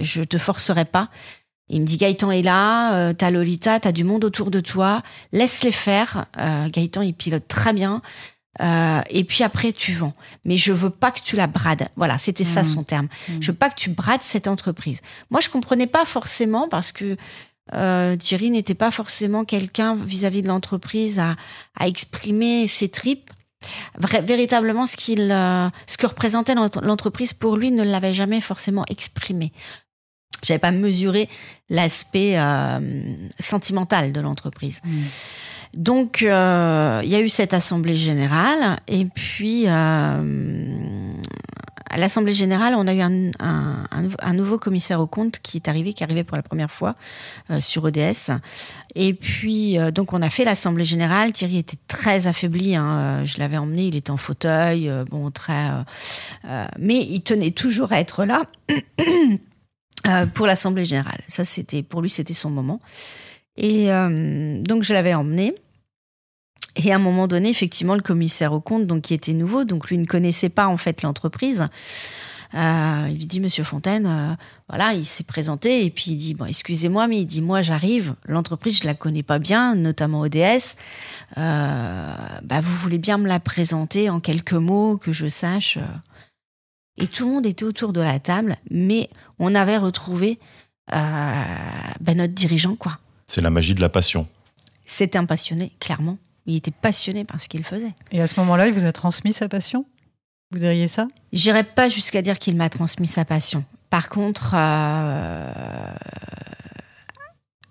je 0.00 0.22
te 0.22 0.36
forcerai 0.36 0.84
pas. 0.84 1.08
Il 1.70 1.80
me 1.80 1.86
dit 1.86 1.96
Gaëtan 1.96 2.30
est 2.30 2.42
là, 2.42 2.94
euh, 2.94 3.12
t'as 3.14 3.30
Lolita, 3.30 3.80
t'as 3.80 3.92
du 3.92 4.04
monde 4.04 4.24
autour 4.24 4.50
de 4.50 4.60
toi, 4.60 5.02
laisse-les 5.32 5.72
faire. 5.72 6.26
Euh, 6.38 6.68
Gaëtan 6.68 7.00
il 7.00 7.14
pilote 7.14 7.48
très 7.48 7.72
bien. 7.72 8.02
Euh, 8.60 9.00
et 9.10 9.24
puis 9.24 9.42
après 9.42 9.72
tu 9.72 9.94
vends. 9.94 10.12
Mais 10.44 10.56
je 10.56 10.72
veux 10.72 10.90
pas 10.90 11.10
que 11.10 11.20
tu 11.20 11.36
la 11.36 11.46
brades. 11.46 11.88
Voilà, 11.96 12.18
c'était 12.18 12.44
ça 12.44 12.60
mmh. 12.60 12.64
son 12.64 12.82
terme. 12.84 13.08
Mmh. 13.28 13.32
Je 13.40 13.50
veux 13.50 13.56
pas 13.56 13.70
que 13.70 13.76
tu 13.76 13.90
brades 13.90 14.22
cette 14.22 14.46
entreprise. 14.46 15.00
Moi 15.30 15.40
je 15.40 15.48
comprenais 15.48 15.86
pas 15.86 16.04
forcément 16.04 16.68
parce 16.68 16.92
que 16.92 17.16
euh, 17.72 18.16
Thierry 18.16 18.50
n'était 18.50 18.74
pas 18.74 18.90
forcément 18.90 19.44
quelqu'un 19.44 19.96
vis-à-vis 19.96 20.42
de 20.42 20.48
l'entreprise 20.48 21.18
à, 21.18 21.36
exprimer 21.86 22.66
ses 22.66 22.88
tripes. 22.88 23.30
véritablement, 24.22 24.86
ce, 24.86 24.96
qu'il, 24.96 25.30
euh, 25.32 25.68
ce 25.86 25.96
que 25.96 26.06
représentait 26.06 26.54
l'entreprise 26.54 27.32
pour 27.32 27.56
lui 27.56 27.70
ne 27.70 27.82
l'avait 27.82 28.14
jamais 28.14 28.40
forcément 28.40 28.84
exprimé. 28.88 29.52
J'avais 30.42 30.58
pas 30.58 30.72
mesuré 30.72 31.28
l'aspect 31.70 32.38
euh, 32.38 32.80
sentimental 33.38 34.12
de 34.12 34.20
l'entreprise. 34.20 34.82
Mmh. 34.84 35.02
Donc, 35.72 36.20
il 36.20 36.26
y 36.26 37.14
a 37.14 37.20
eu 37.20 37.28
cette 37.28 37.54
assemblée 37.54 37.96
générale, 37.96 38.78
et 38.86 39.06
puis 39.06 39.66
à 41.94 41.96
l'Assemblée 41.96 42.32
générale, 42.32 42.74
on 42.76 42.88
a 42.88 42.92
eu 42.92 43.00
un, 43.00 44.32
nouveau 44.32 44.58
commissaire 44.58 44.98
au 44.98 45.06
compte 45.06 45.38
qui 45.38 45.58
est 45.58 45.68
arrivé, 45.68 45.92
qui 45.92 46.02
est 46.02 46.06
arrivé 46.06 46.24
pour 46.24 46.36
la 46.36 46.42
première 46.42 46.70
fois 46.70 46.96
euh, 47.50 47.60
sur 47.60 47.84
ODS. 47.84 48.32
Et 48.96 49.14
puis, 49.14 49.78
euh, 49.78 49.92
donc, 49.92 50.12
on 50.12 50.20
a 50.20 50.28
fait 50.28 50.44
l'Assemblée 50.44 50.84
générale. 50.84 51.30
Thierry 51.30 51.58
était 51.58 51.78
très 51.86 52.26
affaibli. 52.26 52.74
Hein. 52.74 53.20
Euh, 53.22 53.24
je 53.24 53.38
l'avais 53.38 53.58
emmené, 53.58 53.86
il 53.86 53.94
était 53.94 54.10
en 54.10 54.16
fauteuil, 54.16 54.90
bon, 55.08 55.30
très. 55.30 55.70
mais 56.80 57.00
il 57.00 57.20
tenait 57.20 57.52
toujours 57.52 57.92
à 57.92 58.00
être 58.00 58.24
là 58.24 58.42
pour 60.34 60.48
l'Assemblée 60.48 60.84
générale. 60.84 61.20
Ça, 61.28 61.44
c'était 61.44 61.84
pour 61.84 62.02
lui, 62.02 62.10
c'était 62.10 62.34
son 62.34 62.50
moment. 62.50 62.80
Et 63.56 63.86
donc, 63.86 64.82
je 64.82 64.92
l'avais 64.94 65.14
emmené. 65.14 65.54
Et 66.76 66.92
à 66.92 66.96
un 66.96 66.98
moment 66.98 67.28
donné, 67.28 67.50
effectivement, 67.50 67.94
le 67.94 68.02
commissaire 68.02 68.52
au 68.52 68.60
compte, 68.60 68.86
donc 68.86 69.02
qui 69.02 69.14
était 69.14 69.32
nouveau, 69.32 69.64
donc 69.64 69.88
lui 69.88 69.98
ne 69.98 70.06
connaissait 70.06 70.48
pas 70.48 70.66
en 70.66 70.76
fait 70.76 71.02
l'entreprise. 71.02 71.66
Euh, 72.54 73.06
il 73.10 73.16
lui 73.16 73.26
dit 73.26 73.40
Monsieur 73.40 73.64
Fontaine, 73.64 74.06
euh, 74.06 74.34
voilà, 74.68 74.94
il 74.94 75.04
s'est 75.04 75.24
présenté 75.24 75.84
et 75.84 75.90
puis 75.90 76.12
il 76.12 76.16
dit 76.16 76.34
bon, 76.34 76.44
excusez-moi, 76.44 77.08
mais 77.08 77.20
il 77.20 77.26
dit 77.26 77.42
moi 77.42 77.62
j'arrive, 77.62 78.14
l'entreprise 78.26 78.78
je 78.78 78.84
la 78.84 78.94
connais 78.94 79.24
pas 79.24 79.38
bien, 79.38 79.74
notamment 79.74 80.20
ODS. 80.20 80.76
Euh, 81.36 82.14
bah, 82.42 82.60
vous 82.60 82.76
voulez 82.76 82.98
bien 82.98 83.18
me 83.18 83.26
la 83.26 83.40
présenter 83.40 84.08
en 84.08 84.20
quelques 84.20 84.52
mots 84.52 84.96
que 84.96 85.12
je 85.12 85.28
sache. 85.28 85.78
Et 86.96 87.08
tout 87.08 87.26
le 87.26 87.34
monde 87.34 87.46
était 87.46 87.64
autour 87.64 87.92
de 87.92 88.00
la 88.00 88.20
table, 88.20 88.56
mais 88.70 89.10
on 89.40 89.54
avait 89.56 89.78
retrouvé 89.78 90.38
bah, 90.88 92.14
notre 92.14 92.34
dirigeant 92.34 92.76
quoi. 92.76 92.98
C'est 93.26 93.40
la 93.40 93.50
magie 93.50 93.74
de 93.74 93.80
la 93.80 93.88
passion. 93.88 94.28
C'était 94.84 95.18
un 95.18 95.24
passionné, 95.24 95.72
clairement. 95.80 96.18
Il 96.46 96.56
était 96.56 96.70
passionné 96.70 97.24
par 97.24 97.40
ce 97.40 97.48
qu'il 97.48 97.64
faisait. 97.64 97.94
Et 98.12 98.20
à 98.20 98.26
ce 98.26 98.38
moment-là, 98.40 98.66
il 98.66 98.72
vous 98.72 98.84
a 98.84 98.92
transmis 98.92 99.32
sa 99.32 99.48
passion? 99.48 99.86
Vous 100.50 100.58
diriez 100.58 100.88
ça? 100.88 101.08
J'irais 101.32 101.64
pas 101.64 101.88
jusqu'à 101.88 102.22
dire 102.22 102.38
qu'il 102.38 102.56
m'a 102.56 102.68
transmis 102.68 103.06
sa 103.06 103.24
passion. 103.24 103.64
Par 103.90 104.08
contre, 104.08 104.52
euh, 104.54 105.94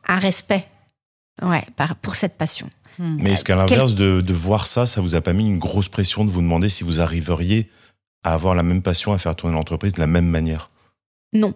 un 0.07 0.19
respect 0.19 0.67
ouais, 1.41 1.65
pour 2.01 2.15
cette 2.15 2.37
passion. 2.37 2.69
Hmm. 2.99 3.17
Mais 3.19 3.31
est-ce 3.31 3.43
qu'à 3.43 3.55
l'inverse 3.55 3.95
de, 3.95 4.21
de, 4.21 4.33
voir 4.33 4.67
ça, 4.67 4.85
ça 4.85 5.01
vous 5.01 5.15
a 5.15 5.21
pas 5.21 5.33
mis 5.33 5.47
une 5.47 5.59
grosse 5.59 5.89
pression 5.89 6.25
de 6.25 6.29
vous 6.29 6.41
demander 6.41 6.69
si 6.69 6.83
vous 6.83 7.01
arriveriez 7.01 7.69
à 8.23 8.33
avoir 8.33 8.55
la 8.55 8.63
même 8.63 8.81
passion, 8.81 9.13
à 9.13 9.17
faire 9.17 9.35
tourner 9.35 9.55
l'entreprise 9.55 9.93
de 9.93 9.99
la 9.99 10.07
même 10.07 10.27
manière? 10.27 10.69
Non, 11.33 11.53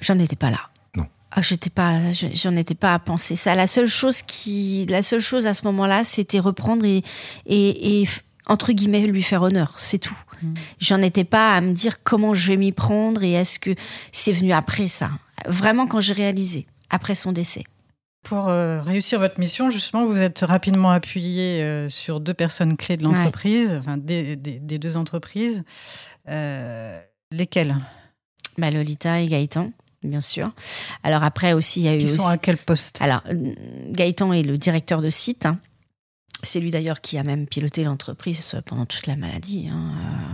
j'en 0.00 0.18
étais 0.18 0.36
pas 0.36 0.50
là. 0.50 0.60
Ah, 1.36 1.42
j'étais 1.42 1.70
pas, 1.70 1.98
j'en 2.12 2.54
étais 2.54 2.76
pas 2.76 2.94
à 2.94 3.00
penser 3.00 3.34
ça. 3.34 3.56
La 3.56 3.66
seule 3.66 3.88
chose 3.88 4.22
qui, 4.22 4.86
la 4.88 5.02
seule 5.02 5.20
chose 5.20 5.48
à 5.48 5.54
ce 5.54 5.64
moment-là, 5.64 6.04
c'était 6.04 6.38
reprendre 6.38 6.86
et, 6.86 7.02
et, 7.46 8.08
entre 8.46 8.70
guillemets 8.70 9.00
lui 9.00 9.22
faire 9.22 9.42
honneur, 9.42 9.74
c'est 9.76 9.98
tout. 9.98 10.16
Mm. 10.42 10.54
J'en 10.78 11.02
étais 11.02 11.24
pas 11.24 11.56
à 11.56 11.60
me 11.60 11.72
dire 11.72 12.04
comment 12.04 12.34
je 12.34 12.46
vais 12.46 12.56
m'y 12.56 12.70
prendre 12.70 13.24
et 13.24 13.32
est-ce 13.32 13.58
que 13.58 13.74
c'est 14.12 14.30
venu 14.30 14.52
après 14.52 14.86
ça. 14.86 15.10
Vraiment 15.46 15.88
quand 15.88 16.00
j'ai 16.00 16.12
réalisé, 16.12 16.68
après 16.88 17.16
son 17.16 17.32
décès. 17.32 17.64
Pour 18.22 18.48
euh, 18.48 18.80
réussir 18.80 19.18
votre 19.18 19.40
mission, 19.40 19.70
justement, 19.70 20.06
vous 20.06 20.22
êtes 20.22 20.44
rapidement 20.46 20.92
appuyé 20.92 21.64
euh, 21.64 21.88
sur 21.88 22.20
deux 22.20 22.32
personnes 22.32 22.76
clés 22.76 22.96
de 22.96 23.02
l'entreprise, 23.02 23.76
enfin 23.80 23.96
des, 23.96 24.36
des, 24.36 24.78
deux 24.78 24.96
entreprises. 24.96 25.64
Euh, 26.28 27.00
lesquelles? 27.32 27.76
Bah, 28.56 28.70
Lolita 28.70 29.20
et 29.20 29.26
Gaëtan 29.26 29.72
bien 30.04 30.20
sûr. 30.20 30.52
Alors 31.02 31.24
après 31.24 31.52
aussi, 31.52 31.80
il 31.80 31.86
y 31.86 31.88
a 31.88 31.94
eu. 31.94 31.98
Qui 31.98 32.08
sont 32.08 32.26
à 32.26 32.38
quel 32.38 32.56
poste? 32.56 33.00
Alors, 33.00 33.22
Gaëtan 33.90 34.32
est 34.32 34.42
le 34.42 34.58
directeur 34.58 35.02
de 35.02 35.10
site. 35.10 35.46
Hein. 35.46 35.58
C'est 36.44 36.60
lui 36.60 36.70
d'ailleurs 36.70 37.00
qui 37.00 37.18
a 37.18 37.22
même 37.22 37.46
piloté 37.46 37.84
l'entreprise 37.84 38.54
pendant 38.66 38.86
toute 38.86 39.06
la 39.06 39.16
maladie. 39.16 39.68
Hein. 39.70 39.92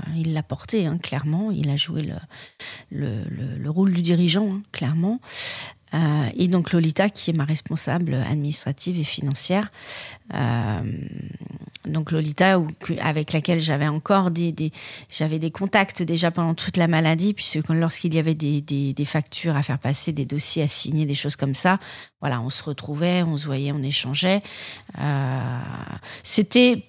Euh, 0.09 0.13
il 0.17 0.33
l'a 0.33 0.43
porté, 0.43 0.87
hein, 0.87 0.99
clairement. 0.99 1.51
Il 1.51 1.71
a 1.71 1.77
joué 1.77 2.03
le, 2.91 3.25
le, 3.57 3.71
rôle 3.71 3.93
du 3.93 4.03
dirigeant, 4.03 4.61
clairement. 4.73 5.21
Euh, 5.95 5.99
et 6.37 6.49
donc 6.49 6.73
Lolita, 6.73 7.09
qui 7.11 7.31
est 7.31 7.35
ma 7.35 7.45
responsable 7.45 8.15
administrative 8.15 8.99
et 8.99 9.05
financière. 9.05 9.71
Euh, 10.35 10.81
donc 11.87 12.13
Lolita, 12.13 12.61
avec 13.01 13.33
laquelle 13.33 13.61
j'avais 13.61 13.89
encore 13.89 14.31
des, 14.31 14.73
j'avais 15.11 15.39
des 15.39 15.51
contacts 15.51 16.03
déjà 16.03 16.31
pendant 16.31 16.55
toute 16.55 16.77
la 16.77 16.87
maladie, 16.87 17.33
puisque 17.33 17.69
lorsqu'il 17.69 18.15
y 18.15 18.19
avait 18.19 18.35
des, 18.35 18.61
des, 18.61 19.05
factures 19.05 19.57
à 19.57 19.63
faire 19.63 19.79
passer, 19.79 20.13
des 20.13 20.27
dossiers 20.27 20.63
à 20.63 20.69
signer, 20.69 21.07
des 21.07 21.15
choses 21.15 21.37
comme 21.37 21.55
ça, 21.55 21.81
voilà, 22.21 22.41
on 22.41 22.51
se 22.51 22.63
retrouvait, 22.63 23.23
on 23.23 23.37
se 23.37 23.47
voyait, 23.47 23.73
on 23.73 23.83
échangeait. 23.83 24.43
Euh, 24.99 25.59
c'était 26.23 26.85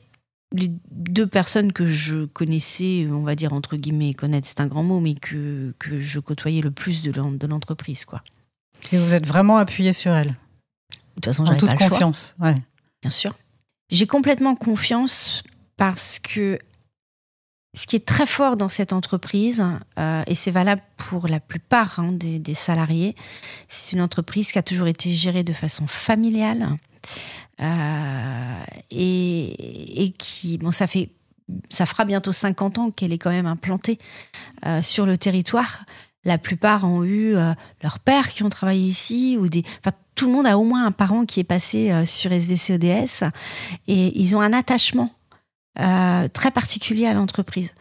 les 0.54 0.70
deux 0.92 1.28
personnes 1.28 1.72
que 1.72 1.86
je 1.86 2.26
connaissais, 2.26 3.08
on 3.10 3.24
va 3.24 3.36
dire 3.36 3.54
entre 3.54 3.78
guillemets, 3.78 4.14
connaître 4.14 4.48
c'est 4.48 4.60
un 4.60 4.68
grand 4.68 4.84
mot, 4.84 5.00
mais 5.00 5.16
que, 5.16 5.74
que 5.80 6.02
je 6.02 6.20
côtoyais 6.20 6.62
le 6.62 6.72
plus 6.72 7.02
de 7.02 7.48
l'entreprise, 7.48 8.04
quoi. 8.04 8.22
Et 8.92 8.98
vous 8.98 9.14
êtes 9.14 9.28
vraiment 9.28 9.58
appuyé 9.58 9.94
sur 9.94 10.12
elle? 10.12 10.28
De 10.28 10.36
toute 11.16 11.26
façon, 11.26 11.46
en 11.46 11.56
toute 11.56 11.76
confiance. 11.76 12.36
Ouais. 12.40 12.56
Bien 13.02 13.12
sûr. 13.12 13.36
J'ai 13.92 14.08
complètement 14.08 14.56
confiance 14.56 15.44
parce 15.76 16.20
que 16.20 16.58
ce 17.74 17.88
qui 17.88 17.96
est 17.96 18.06
très 18.06 18.26
fort 18.26 18.58
dans 18.58 18.70
cette 18.70 18.94
entreprise, 18.94 19.64
euh, 19.98 20.24
et 20.28 20.36
c'est 20.36 20.52
valable 20.52 20.82
pour 20.98 21.28
la 21.28 21.40
plupart 21.40 22.00
hein, 22.00 22.12
des, 22.14 22.54
salariés, 22.54 23.16
c'est 23.68 23.94
une 23.94 24.02
entreprise 24.02 24.52
qui 24.52 24.60
a 24.60 24.64
toujours 24.64 24.88
été 24.88 25.14
gérée 25.14 25.44
de 25.44 25.54
façon 25.54 25.88
familiale 25.88 26.70
euh, 27.62 28.64
et, 28.92 30.14
qui, 30.18 30.58
bon, 30.58 30.72
ça 30.72 30.88
fait, 30.88 31.10
ça 31.70 31.86
fera 31.86 32.06
bientôt 32.06 32.32
50 32.32 32.80
ans 32.80 32.92
qu'elle 32.92 33.14
est 33.14 33.18
quand 33.18 33.30
même 33.30 33.46
implantée 33.46 33.98
euh, 34.66 34.82
sur 34.82 35.06
le 35.06 35.18
territoire 35.18 35.86
la 36.24 36.38
plupart 36.38 36.84
ont 36.84 37.04
eu 37.04 37.34
leurs 37.82 37.98
pères 37.98 38.30
qui 38.30 38.44
ont 38.44 38.50
travaillé 38.50 38.88
ici 38.88 39.38
ou 39.40 39.50
des. 39.50 39.64
Tout 40.16 40.28
le 40.28 40.34
monde 40.34 40.48
a 40.48 40.58
au 40.58 40.64
moins 40.64 40.86
un 40.86 40.92
parent 40.92 41.26
qui 41.26 41.40
est 41.40 41.46
passé 41.46 41.92
euh, 41.92 42.06
sur 42.06 42.32
SVC 42.32 42.76
ODS 42.76 43.24
et 43.88 44.20
ils 44.20 44.36
ont 44.36 44.42
un 44.42 44.54
attachement 44.54 45.12
euh, 45.80 46.28
très 46.28 46.52
particulier 46.52 47.06
à 47.06 47.14
l'entreprise. 47.14 47.74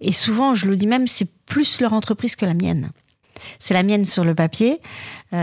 Et 0.00 0.12
souvent, 0.12 0.54
je 0.54 0.66
le 0.66 0.76
dis 0.76 0.86
même, 0.86 1.06
c'est 1.06 1.28
plus 1.46 1.80
leur 1.80 1.92
entreprise 1.92 2.36
que 2.36 2.44
la 2.44 2.54
mienne. 2.54 2.90
C'est 3.58 3.72
la 3.72 3.82
mienne 3.82 4.04
sur 4.04 4.24
le 4.24 4.34
papier, 4.34 4.78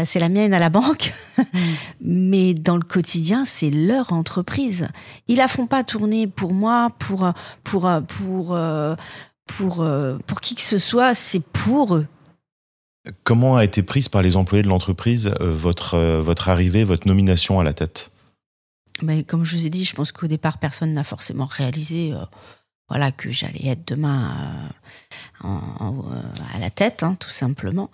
c'est 0.05 0.19
la 0.19 0.29
mienne 0.29 0.53
à 0.53 0.59
la 0.59 0.69
banque, 0.69 1.13
mm. 1.37 1.43
mais 2.01 2.53
dans 2.53 2.77
le 2.77 2.83
quotidien, 2.83 3.45
c'est 3.45 3.71
leur 3.71 4.13
entreprise. 4.13 4.87
Ils 5.27 5.37
la 5.37 5.47
font 5.47 5.65
pas 5.65 5.83
tourner 5.83 6.27
pour 6.27 6.53
moi, 6.53 6.91
pour 6.99 7.31
pour 7.63 7.89
pour 8.07 8.55
pour 9.47 9.87
pour 10.27 10.41
qui 10.41 10.53
que 10.53 10.61
ce 10.61 10.77
soit, 10.77 11.15
c'est 11.15 11.41
pour 11.41 11.95
eux. 11.95 12.05
Comment 13.23 13.57
a 13.57 13.63
été 13.63 13.83
prise 13.83 14.09
par 14.09 14.21
les 14.21 14.37
employés 14.37 14.63
de 14.63 14.67
l'entreprise 14.67 15.33
euh, 15.41 15.51
votre, 15.51 15.95
euh, 15.95 16.21
votre 16.21 16.49
arrivée, 16.49 16.83
votre 16.83 17.07
nomination 17.07 17.59
à 17.59 17.63
la 17.63 17.73
tête? 17.73 18.11
Ben, 19.01 19.23
Comme 19.23 19.43
je 19.43 19.55
vous 19.55 19.65
ai 19.65 19.69
dit, 19.69 19.85
je 19.85 19.95
pense 19.95 20.11
qu'au 20.11 20.27
départ, 20.27 20.57
personne 20.57 20.93
n'a 20.93 21.03
forcément 21.03 21.45
réalisé 21.45 22.13
euh, 22.13 22.25
voilà, 22.89 23.11
que 23.11 23.31
j'allais 23.31 23.67
être 23.67 23.87
demain 23.87 24.71
à 25.43 26.59
la 26.59 26.69
tête, 26.69 27.03
hein, 27.03 27.15
tout 27.19 27.29
simplement. 27.29 27.91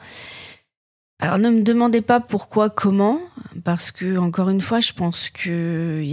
Alors 1.24 1.38
ne 1.38 1.50
me 1.50 1.62
demandez 1.62 2.02
pas 2.02 2.20
pourquoi, 2.20 2.70
comment, 2.70 3.22
parce 3.64 3.92
que 3.92 4.18
encore 4.18 4.50
une 4.50 4.60
fois, 4.60 4.82
je 4.82 4.92
pense 4.92 5.30
que 5.30 6.04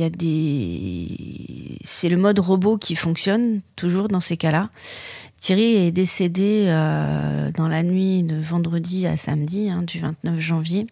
c'est 1.82 2.08
le 2.08 2.16
mode 2.16 2.38
robot 2.38 2.78
qui 2.78 2.94
fonctionne 2.94 3.60
toujours 3.74 4.06
dans 4.06 4.20
ces 4.20 4.36
cas-là. 4.36 4.70
Thierry 5.40 5.74
est 5.74 5.90
décédé 5.90 6.66
euh, 6.68 7.50
dans 7.50 7.66
la 7.66 7.82
nuit 7.82 8.22
de 8.22 8.40
vendredi 8.40 9.08
à 9.08 9.16
samedi, 9.16 9.68
hein, 9.68 9.82
du 9.82 9.98
29 9.98 10.38
janvier. 10.38 10.86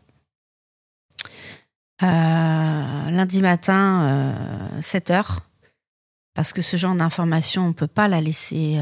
Euh, 2.03 2.07
lundi 3.11 3.41
matin, 3.41 4.35
7 4.81 5.13
euh, 5.13 5.15
heures, 5.15 5.43
parce 6.35 6.53
que 6.53 6.61
ce 6.61 6.77
genre 6.77 6.97
d'information, 6.97 7.67
on 7.67 7.69
ne 7.69 7.73
peut 7.73 7.87
pas 7.87 8.09
la 8.09 8.21
laisser 8.21 8.81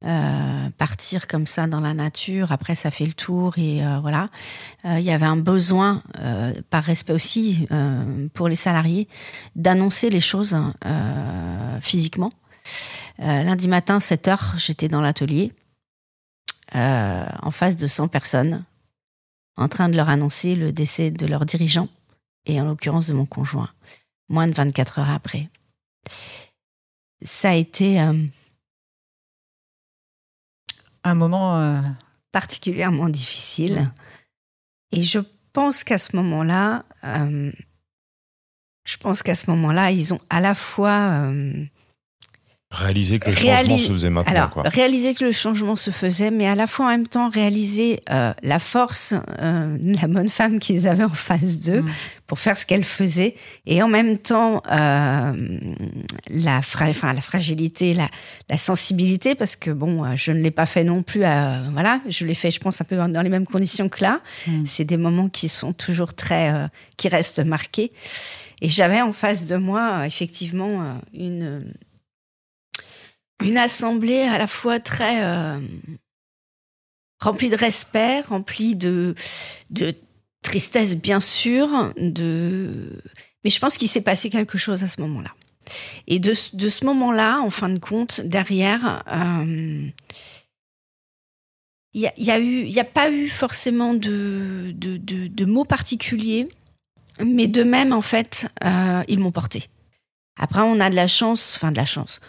partir 0.00 1.26
comme 1.26 1.46
ça 1.46 1.66
dans 1.66 1.80
la 1.80 1.92
nature. 1.92 2.52
Après, 2.52 2.74
ça 2.74 2.90
fait 2.90 3.06
le 3.06 3.14
tour 3.14 3.58
et 3.58 3.82
voilà. 4.00 4.30
Il 4.84 5.00
y 5.00 5.10
avait 5.10 5.26
un 5.26 5.36
besoin, 5.36 6.02
par 6.70 6.84
respect 6.84 7.12
aussi 7.12 7.66
pour 8.34 8.48
les 8.48 8.56
salariés, 8.56 9.08
d'annoncer 9.56 10.10
les 10.10 10.20
choses 10.20 10.56
physiquement. 11.80 12.30
Euh, 13.20 13.42
lundi 13.42 13.66
matin, 13.66 13.98
7 13.98 14.28
heures, 14.28 14.54
j'étais 14.56 14.88
dans 14.88 15.00
l'atelier, 15.00 15.52
euh, 16.76 17.26
en 17.42 17.50
face 17.50 17.76
de 17.76 17.86
100 17.86 18.08
personnes, 18.08 18.64
en 19.56 19.68
train 19.68 19.88
de 19.88 19.96
leur 19.96 20.08
annoncer 20.08 20.54
le 20.54 20.70
décès 20.70 21.10
de 21.10 21.26
leur 21.26 21.44
dirigeant, 21.44 21.88
et 22.46 22.60
en 22.60 22.64
l'occurrence 22.64 23.08
de 23.08 23.14
mon 23.14 23.26
conjoint, 23.26 23.70
moins 24.28 24.46
de 24.46 24.52
24 24.52 25.00
heures 25.00 25.10
après. 25.10 25.48
Ça 27.22 27.50
a 27.50 27.54
été 27.54 28.00
euh, 28.00 28.24
un 31.04 31.14
moment 31.14 31.82
particulièrement 32.32 33.08
difficile. 33.08 33.92
Et 34.92 35.02
je 35.02 35.20
pense 35.52 35.84
qu'à 35.84 35.98
ce 35.98 36.16
moment-là, 36.16 36.84
je 37.02 38.96
pense 38.98 39.22
qu'à 39.22 39.34
ce 39.34 39.50
moment-là, 39.50 39.90
ils 39.90 40.14
ont 40.14 40.20
à 40.30 40.40
la 40.40 40.54
fois 40.54 41.30
Réaliser 42.70 43.18
que 43.18 43.30
le 43.30 43.36
changement 43.36 43.78
se 43.78 43.92
faisait 43.92 44.10
maintenant. 44.10 44.30
Alors, 44.30 44.62
réaliser 44.66 45.14
que 45.14 45.24
le 45.24 45.32
changement 45.32 45.74
se 45.74 45.90
faisait, 45.90 46.30
mais 46.30 46.46
à 46.46 46.54
la 46.54 46.66
fois 46.66 46.84
en 46.84 46.88
même 46.90 47.08
temps 47.08 47.30
réaliser 47.30 48.00
euh, 48.10 48.34
la 48.42 48.58
force, 48.58 49.14
euh, 49.40 49.78
la 50.02 50.06
bonne 50.06 50.28
femme 50.28 50.58
qu'ils 50.58 50.86
avaient 50.86 51.04
en 51.04 51.08
face 51.08 51.60
d'eux 51.60 51.80
mm. 51.80 51.90
pour 52.26 52.38
faire 52.38 52.58
ce 52.58 52.66
qu'elle 52.66 52.84
faisait, 52.84 53.36
et 53.64 53.82
en 53.82 53.88
même 53.88 54.18
temps 54.18 54.62
euh, 54.70 55.58
la, 56.28 56.58
enfin, 56.58 57.14
la 57.14 57.20
fragilité, 57.22 57.94
la, 57.94 58.06
la, 58.50 58.58
sensibilité, 58.58 59.34
parce 59.34 59.56
que 59.56 59.70
bon, 59.70 60.04
euh, 60.04 60.12
je 60.16 60.32
ne 60.32 60.40
l'ai 60.40 60.50
pas 60.50 60.66
fait 60.66 60.84
non 60.84 61.02
plus. 61.02 61.24
À, 61.24 61.62
voilà, 61.72 62.00
je 62.06 62.26
l'ai 62.26 62.34
fait, 62.34 62.50
je 62.50 62.60
pense, 62.60 62.82
un 62.82 62.84
peu 62.84 62.96
dans, 62.96 63.22
les 63.22 63.30
mêmes 63.30 63.46
conditions 63.46 63.88
que 63.88 64.02
là. 64.02 64.20
Mm. 64.46 64.66
C'est 64.66 64.84
des 64.84 64.98
moments 64.98 65.30
qui 65.30 65.48
sont 65.48 65.72
toujours 65.72 66.12
très, 66.12 66.52
euh, 66.52 66.68
qui 66.98 67.08
restent 67.08 67.42
marqués. 67.42 67.92
Et 68.60 68.68
j'avais 68.68 69.00
en 69.00 69.14
face 69.14 69.46
de 69.46 69.56
moi, 69.56 70.04
effectivement, 70.04 71.00
une 71.14 71.60
une 73.42 73.56
assemblée 73.56 74.22
à 74.22 74.38
la 74.38 74.46
fois 74.46 74.80
très 74.80 75.22
euh, 75.22 75.60
remplie 77.20 77.48
de 77.48 77.56
respect, 77.56 78.20
remplie 78.22 78.76
de, 78.76 79.14
tristesse 80.42 80.96
bien 80.96 81.20
sûr, 81.20 81.92
de 81.96 83.02
mais 83.44 83.50
je 83.50 83.60
pense 83.60 83.76
qu'il 83.76 83.88
s'est 83.88 84.00
passé 84.00 84.30
quelque 84.30 84.58
chose 84.58 84.82
à 84.82 84.88
ce 84.88 85.00
moment-là. 85.02 85.34
Et 86.06 86.18
de, 86.18 86.34
ce 86.34 86.84
moment-là, 86.86 87.40
en 87.40 87.50
fin 87.50 87.68
de 87.68 87.78
compte, 87.78 88.22
derrière, 88.22 89.04
euh, 89.12 89.86
il 91.92 92.10
n'y 92.18 92.30
a, 92.30 92.80
a, 92.80 92.84
pas 92.84 93.10
eu 93.10 93.28
forcément 93.28 93.94
de, 93.94 95.44
mots 95.44 95.64
particuliers, 95.64 96.48
mais 97.24 97.46
de 97.46 97.62
même, 97.62 97.92
en 97.92 98.02
fait, 98.02 98.48
euh, 98.64 99.02
ils 99.08 99.18
m'ont 99.18 99.32
porté. 99.32 99.68
Après, 100.40 100.62
on 100.62 100.80
a 100.80 100.88
de 100.88 100.94
la 100.94 101.08
chance, 101.08 101.56
enfin 101.56 101.70
de 101.70 101.76
la 101.76 101.84
chance 101.84 102.20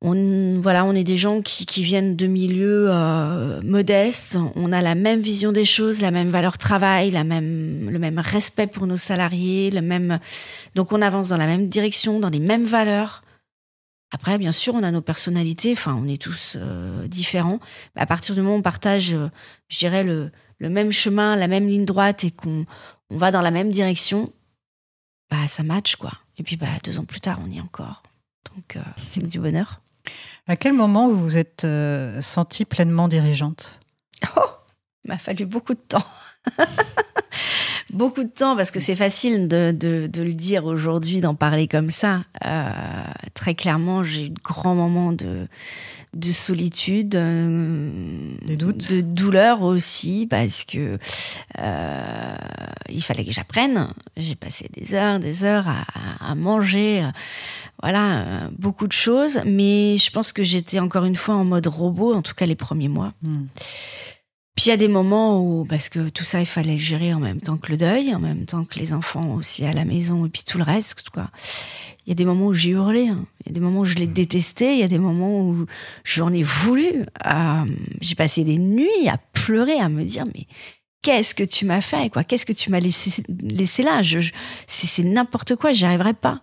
on, 0.00 0.60
voilà, 0.60 0.84
on 0.84 0.94
est 0.94 1.04
des 1.04 1.16
gens 1.16 1.40
qui, 1.40 1.82
viennent 1.82 2.14
de 2.14 2.26
milieux 2.26 2.88
euh, 2.90 3.62
modestes. 3.62 4.36
On 4.54 4.70
a 4.70 4.82
la 4.82 4.94
même 4.94 5.20
vision 5.20 5.50
des 5.50 5.64
choses, 5.64 6.02
la 6.02 6.10
même 6.10 6.28
valeur 6.28 6.58
travail, 6.58 7.10
la 7.10 7.24
même, 7.24 7.88
le 7.88 7.98
même 7.98 8.18
respect 8.18 8.66
pour 8.66 8.86
nos 8.86 8.98
salariés, 8.98 9.70
le 9.70 9.80
même. 9.80 10.18
Donc 10.74 10.92
on 10.92 11.00
avance 11.00 11.28
dans 11.28 11.38
la 11.38 11.46
même 11.46 11.68
direction, 11.68 12.20
dans 12.20 12.28
les 12.28 12.38
mêmes 12.38 12.66
valeurs. 12.66 13.22
Après, 14.12 14.36
bien 14.36 14.52
sûr, 14.52 14.74
on 14.74 14.82
a 14.82 14.90
nos 14.90 15.00
personnalités. 15.00 15.72
Enfin, 15.72 15.98
on 15.98 16.06
est 16.06 16.20
tous 16.20 16.56
euh, 16.56 17.08
différents. 17.08 17.58
à 17.96 18.06
partir 18.06 18.34
du 18.34 18.42
moment 18.42 18.56
où 18.56 18.58
on 18.58 18.62
partage, 18.62 19.14
euh, 19.14 19.28
je 19.68 19.78
dirais 19.78 20.04
le, 20.04 20.30
le 20.58 20.68
même 20.68 20.92
chemin, 20.92 21.34
la 21.34 21.48
même 21.48 21.66
ligne 21.66 21.86
droite 21.86 22.24
et 22.24 22.30
qu'on 22.30 22.66
on 23.10 23.16
va 23.16 23.30
dans 23.30 23.40
la 23.40 23.50
même 23.50 23.70
direction, 23.70 24.32
bah 25.30 25.48
ça 25.48 25.62
match 25.62 25.96
quoi. 25.96 26.12
Et 26.36 26.42
puis 26.42 26.56
bah 26.56 26.66
deux 26.84 26.98
ans 26.98 27.04
plus 27.04 27.20
tard, 27.20 27.40
on 27.44 27.50
y 27.50 27.56
est 27.56 27.62
encore. 27.62 28.02
Donc 28.54 28.78
c'est 29.08 29.26
du 29.26 29.40
bonheur. 29.40 29.80
À 30.46 30.56
quel 30.56 30.72
moment 30.72 31.08
vous 31.08 31.20
vous 31.20 31.38
êtes 31.38 31.64
euh, 31.64 32.20
sentie 32.20 32.64
pleinement 32.64 33.08
dirigeante? 33.08 33.80
Oh, 34.36 34.42
il 35.04 35.08
m'a 35.08 35.18
fallu 35.18 35.46
beaucoup 35.46 35.74
de 35.74 35.80
temps. 35.80 36.04
beaucoup 37.94 38.24
de 38.24 38.28
temps 38.28 38.56
parce 38.56 38.70
que 38.70 38.80
c'est 38.80 38.96
facile 38.96 39.48
de, 39.48 39.70
de, 39.70 40.22
le 40.22 40.34
dire 40.34 40.66
aujourd'hui, 40.66 41.20
d'en 41.20 41.34
parler 41.34 41.68
comme 41.68 41.90
ça. 41.90 42.24
Euh, 42.44 42.70
très 43.34 43.54
clairement, 43.54 44.04
j'ai 44.04 44.26
eu 44.26 44.30
de 44.30 44.40
grands 44.42 44.74
moments 44.74 45.12
de, 45.12 45.46
de 46.12 46.32
solitude, 46.32 47.14
euh, 47.14 48.34
des 48.44 48.56
doutes, 48.56 48.92
de 48.92 49.00
douleur 49.00 49.62
aussi 49.62 50.26
parce 50.28 50.64
que 50.64 50.98
euh, 51.58 52.36
il 52.88 53.02
fallait 53.02 53.24
que 53.24 53.32
j'apprenne. 53.32 53.88
J'ai 54.16 54.36
passé 54.36 54.68
des 54.74 54.94
heures, 54.94 55.20
des 55.20 55.44
heures 55.44 55.68
à, 55.68 55.84
à 56.20 56.34
manger 56.34 57.08
voilà, 57.84 58.48
beaucoup 58.58 58.86
de 58.86 58.92
choses. 58.92 59.42
Mais 59.44 59.98
je 59.98 60.10
pense 60.10 60.32
que 60.32 60.42
j'étais 60.42 60.78
encore 60.78 61.04
une 61.04 61.16
fois 61.16 61.34
en 61.34 61.44
mode 61.44 61.66
robot, 61.66 62.14
en 62.14 62.22
tout 62.22 62.32
cas 62.32 62.46
les 62.46 62.54
premiers 62.54 62.88
mois. 62.88 63.12
Hmm. 63.20 63.44
Puis 64.56 64.66
il 64.66 64.68
y 64.70 64.72
a 64.72 64.78
des 64.78 64.88
moments 64.88 65.42
où, 65.42 65.66
parce 65.66 65.90
que 65.90 66.08
tout 66.08 66.24
ça, 66.24 66.40
il 66.40 66.46
fallait 66.46 66.76
le 66.76 66.78
gérer 66.78 67.12
en 67.12 67.20
même 67.20 67.42
temps 67.42 67.58
que 67.58 67.70
le 67.70 67.76
deuil, 67.76 68.14
en 68.14 68.20
même 68.20 68.46
temps 68.46 68.64
que 68.64 68.78
les 68.78 68.94
enfants 68.94 69.34
aussi 69.34 69.66
à 69.66 69.74
la 69.74 69.84
maison, 69.84 70.24
et 70.24 70.30
puis 70.30 70.44
tout 70.46 70.56
le 70.56 70.64
reste, 70.64 71.10
quoi. 71.10 71.28
Il 72.06 72.08
y 72.08 72.12
a 72.12 72.14
des 72.14 72.24
moments 72.24 72.46
où 72.46 72.54
j'ai 72.54 72.70
hurlé, 72.70 73.08
hein. 73.08 73.26
il 73.44 73.48
y 73.48 73.50
a 73.50 73.52
des 73.52 73.60
moments 73.60 73.80
où 73.80 73.84
je 73.84 73.96
l'ai 73.96 74.06
détesté, 74.06 74.72
il 74.72 74.78
y 74.78 74.82
a 74.82 74.88
des 74.88 74.98
moments 74.98 75.42
où 75.42 75.66
j'en 76.04 76.32
ai 76.32 76.42
voulu. 76.42 77.02
Euh, 77.26 77.64
j'ai 78.00 78.14
passé 78.14 78.44
des 78.44 78.56
nuits 78.56 79.08
à 79.08 79.18
pleurer, 79.34 79.78
à 79.78 79.90
me 79.90 80.04
dire, 80.04 80.24
mais 80.34 80.46
qu'est-ce 81.04 81.34
que 81.34 81.44
tu 81.44 81.66
m'as 81.66 81.82
fait 81.82 82.10
quoi? 82.10 82.24
Qu'est-ce 82.24 82.46
que 82.46 82.52
tu 82.52 82.70
m'as 82.70 82.80
laissé, 82.80 83.22
laissé 83.28 83.84
là? 83.84 84.02
Je, 84.02 84.18
C'est 84.66 85.04
n'importe 85.04 85.54
quoi, 85.54 85.72
j'y 85.72 85.84
arriverai 85.84 86.14
pas. 86.14 86.40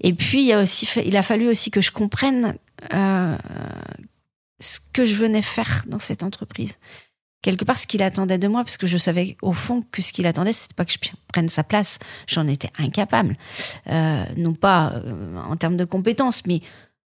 Et 0.00 0.14
puis 0.14 0.44
il 0.44 0.52
a 0.52 0.62
aussi, 0.62 0.88
il 1.04 1.16
a 1.16 1.22
fallu 1.22 1.48
aussi 1.48 1.70
que 1.70 1.82
je 1.82 1.90
comprenne 1.90 2.54
euh, 2.94 3.36
ce 4.60 4.78
que 4.92 5.04
je 5.04 5.16
venais 5.16 5.42
faire 5.42 5.84
dans 5.88 5.98
cette 5.98 6.22
entreprise. 6.22 6.78
Quelque 7.42 7.64
part, 7.64 7.78
ce 7.78 7.86
qu'il 7.86 8.02
attendait 8.02 8.38
de 8.38 8.48
moi, 8.48 8.62
parce 8.64 8.78
que 8.78 8.86
je 8.86 8.96
savais 8.96 9.36
au 9.42 9.52
fond 9.52 9.82
que 9.92 10.00
ce 10.02 10.12
qu'il 10.12 10.26
attendait, 10.26 10.52
c'était 10.52 10.74
pas 10.74 10.84
que 10.84 10.92
je 10.92 10.98
prenne 11.28 11.48
sa 11.48 11.64
place. 11.64 11.98
J'en 12.28 12.46
étais 12.46 12.70
incapable, 12.78 13.36
euh, 13.88 14.24
non 14.36 14.54
pas 14.54 14.94
euh, 14.94 15.36
en 15.36 15.56
termes 15.56 15.76
de 15.76 15.84
compétences, 15.84 16.46
mais 16.46 16.60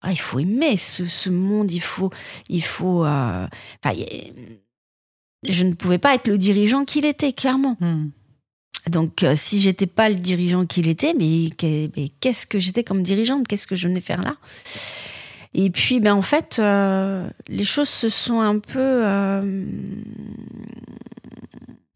il 0.09 0.19
faut 0.19 0.39
aimer 0.39 0.77
ce, 0.77 1.29
monde. 1.29 1.71
Il 1.71 1.81
faut, 1.81 2.11
il 2.49 2.63
faut. 2.63 3.05
Enfin, 3.05 3.93
je 5.43 5.63
ne 5.63 5.73
pouvais 5.73 5.97
pas 5.97 6.15
être 6.15 6.27
le 6.27 6.37
dirigeant 6.37 6.85
qu'il 6.85 7.05
était, 7.05 7.33
clairement. 7.33 7.77
Hmm. 7.79 8.09
Donc, 8.89 9.23
euh, 9.23 9.35
si 9.35 9.59
j'étais 9.59 9.87
pas 9.87 10.09
le 10.09 10.15
dirigeant 10.15 10.65
qu'il 10.65 10.87
était, 10.87 11.13
mais, 11.13 11.49
qu'est-ce 12.19 12.47
que 12.47 12.59
j'étais 12.59 12.83
comme 12.83 13.03
dirigeante? 13.03 13.47
Qu'est-ce 13.47 13.67
que 13.67 13.75
je 13.75 13.87
venais 13.87 14.01
faire 14.01 14.21
là? 14.21 14.35
Et 15.53 15.69
puis, 15.69 15.99
ben, 15.99 16.13
en 16.13 16.21
fait, 16.21 16.57
euh, 16.59 17.27
les 17.47 17.65
choses 17.65 17.89
se 17.89 18.09
sont 18.09 18.39
un 18.39 18.59
peu 18.59 18.79
euh, 18.79 19.65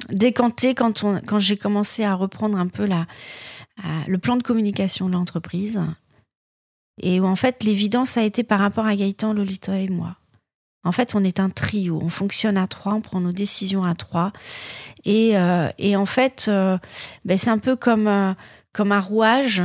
décantées 0.09 0.73
quand, 0.73 1.03
on, 1.03 1.19
quand 1.19 1.39
j'ai 1.39 1.57
commencé 1.57 2.03
à 2.03 2.15
reprendre 2.15 2.57
un 2.57 2.67
peu 2.67 2.85
la, 2.85 3.05
le 4.07 4.17
plan 4.17 4.35
de 4.35 4.43
communication 4.43 5.07
de 5.07 5.13
l'entreprise. 5.13 5.79
Et 7.01 7.19
où, 7.19 7.25
en 7.25 7.35
fait, 7.35 7.63
l'évidence 7.63 8.17
a 8.17 8.23
été 8.23 8.43
par 8.43 8.59
rapport 8.59 8.85
à 8.85 8.95
Gaëtan, 8.95 9.33
Lolita 9.33 9.77
et 9.77 9.87
moi. 9.87 10.17
En 10.83 10.91
fait, 10.91 11.13
on 11.13 11.23
est 11.23 11.39
un 11.39 11.49
trio, 11.49 11.99
on 12.01 12.09
fonctionne 12.09 12.57
à 12.57 12.65
trois, 12.65 12.93
on 12.93 13.01
prend 13.01 13.19
nos 13.19 13.31
décisions 13.31 13.83
à 13.83 13.93
trois. 13.93 14.31
Et, 15.05 15.37
euh, 15.37 15.69
et 15.77 15.95
en 15.95 16.07
fait, 16.07 16.45
euh, 16.47 16.77
ben 17.23 17.37
c'est 17.37 17.51
un 17.51 17.59
peu 17.59 17.75
comme, 17.75 18.07
euh, 18.07 18.33
comme 18.73 18.91
un 18.91 18.99
rouage, 18.99 19.61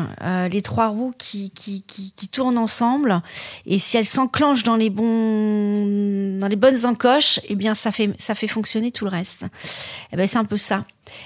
les 0.50 0.60
trois 0.60 0.88
roues 0.88 1.14
qui, 1.16 1.50
qui, 1.52 1.82
qui, 1.82 2.28
tournent 2.28 2.58
ensemble. 2.58 3.22
Et 3.64 3.78
si 3.78 3.96
elles 3.96 4.04
s'enclenchent 4.04 4.64
dans 4.64 4.76
les 4.76 4.90
dans 4.90 6.48
les 6.48 6.56
bonnes 6.56 6.84
encoches, 6.84 7.40
eh 7.48 7.54
bien, 7.54 7.74
ça 7.74 7.92
fait, 7.92 8.10
ça 8.18 8.34
fait 8.34 8.48
fonctionner 8.48 8.90
tout 8.90 9.04
le 9.04 9.10
reste. 9.10 9.44
Et 9.44 9.46
eh 10.12 10.16
ben, 10.16 10.26
c'est 10.26 10.38
un 10.38 10.44
peu 10.44 10.56
ça. 10.56 10.84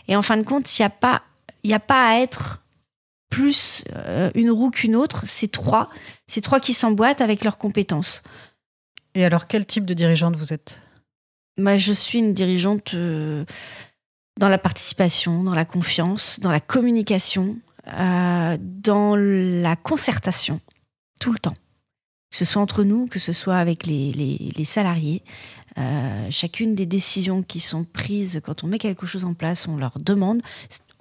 Et 0.08 0.14
en 0.14 0.22
fin 0.22 0.36
de 0.36 0.42
compte, 0.42 0.78
il 0.78 0.82
n'y 0.82 0.86
a 0.86 0.90
pas, 0.90 1.22
il 1.64 1.72
a 1.72 1.80
pas 1.80 2.10
à 2.10 2.20
être 2.20 2.60
plus 3.30 3.84
une 4.34 4.50
roue 4.50 4.70
qu'une 4.70 4.94
autre. 4.94 5.22
C'est 5.24 5.50
trois, 5.50 5.88
c'est 6.26 6.42
trois 6.42 6.60
qui 6.60 6.74
s'emboîtent 6.74 7.22
avec 7.22 7.44
leurs 7.44 7.58
compétences. 7.58 8.22
Et 9.14 9.24
alors, 9.24 9.46
quel 9.46 9.66
type 9.66 9.84
de 9.84 9.94
dirigeante 9.94 10.36
vous 10.36 10.52
êtes? 10.52 10.80
Bah, 11.58 11.76
Je 11.76 11.92
suis 11.92 12.18
une 12.18 12.34
dirigeante 12.34 12.94
euh, 12.94 13.44
dans 14.38 14.48
la 14.48 14.58
participation, 14.58 15.42
dans 15.42 15.54
la 15.54 15.64
confiance, 15.64 16.40
dans 16.40 16.50
la 16.50 16.60
communication, 16.60 17.58
euh, 17.88 18.56
dans 18.60 19.16
la 19.16 19.76
concertation, 19.76 20.60
tout 21.20 21.32
le 21.32 21.38
temps. 21.38 21.56
Que 22.30 22.36
ce 22.36 22.44
soit 22.44 22.62
entre 22.62 22.84
nous, 22.84 23.08
que 23.08 23.18
ce 23.18 23.32
soit 23.32 23.56
avec 23.56 23.86
les, 23.86 24.12
les, 24.12 24.64
salariés. 24.64 25.22
Euh, 25.78 26.28
chacune 26.30 26.76
des 26.76 26.86
décisions 26.86 27.42
qui 27.42 27.58
sont 27.58 27.82
prises 27.84 28.40
quand 28.44 28.62
on 28.62 28.68
met 28.68 28.78
quelque 28.78 29.06
chose 29.06 29.24
en 29.24 29.34
place, 29.34 29.66
on 29.66 29.76
leur 29.76 29.98
demande. 29.98 30.40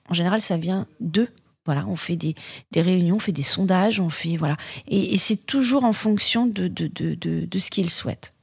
En 0.10 0.16
général, 0.16 0.42
ça 0.42 0.58
vient 0.58 0.88
d'eux 1.00 1.30
voilà, 1.70 1.86
on 1.86 1.96
fait 1.96 2.16
des, 2.16 2.34
réunions, 2.76 3.18
on 3.18 3.20
fait 3.20 3.32
des 3.32 3.44
sondages, 3.44 4.00
on 4.00 4.10
fait 4.10 4.38
voilà, 4.38 4.58
et, 4.88 5.20
c'est 5.20 5.46
toujours 5.46 5.86
en 5.86 5.94
fonction 5.94 6.48
de, 6.48 6.68
de, 6.68 7.60
ce 7.60 7.70
qu'ils 7.70 7.92
souhaitent. 7.92 8.34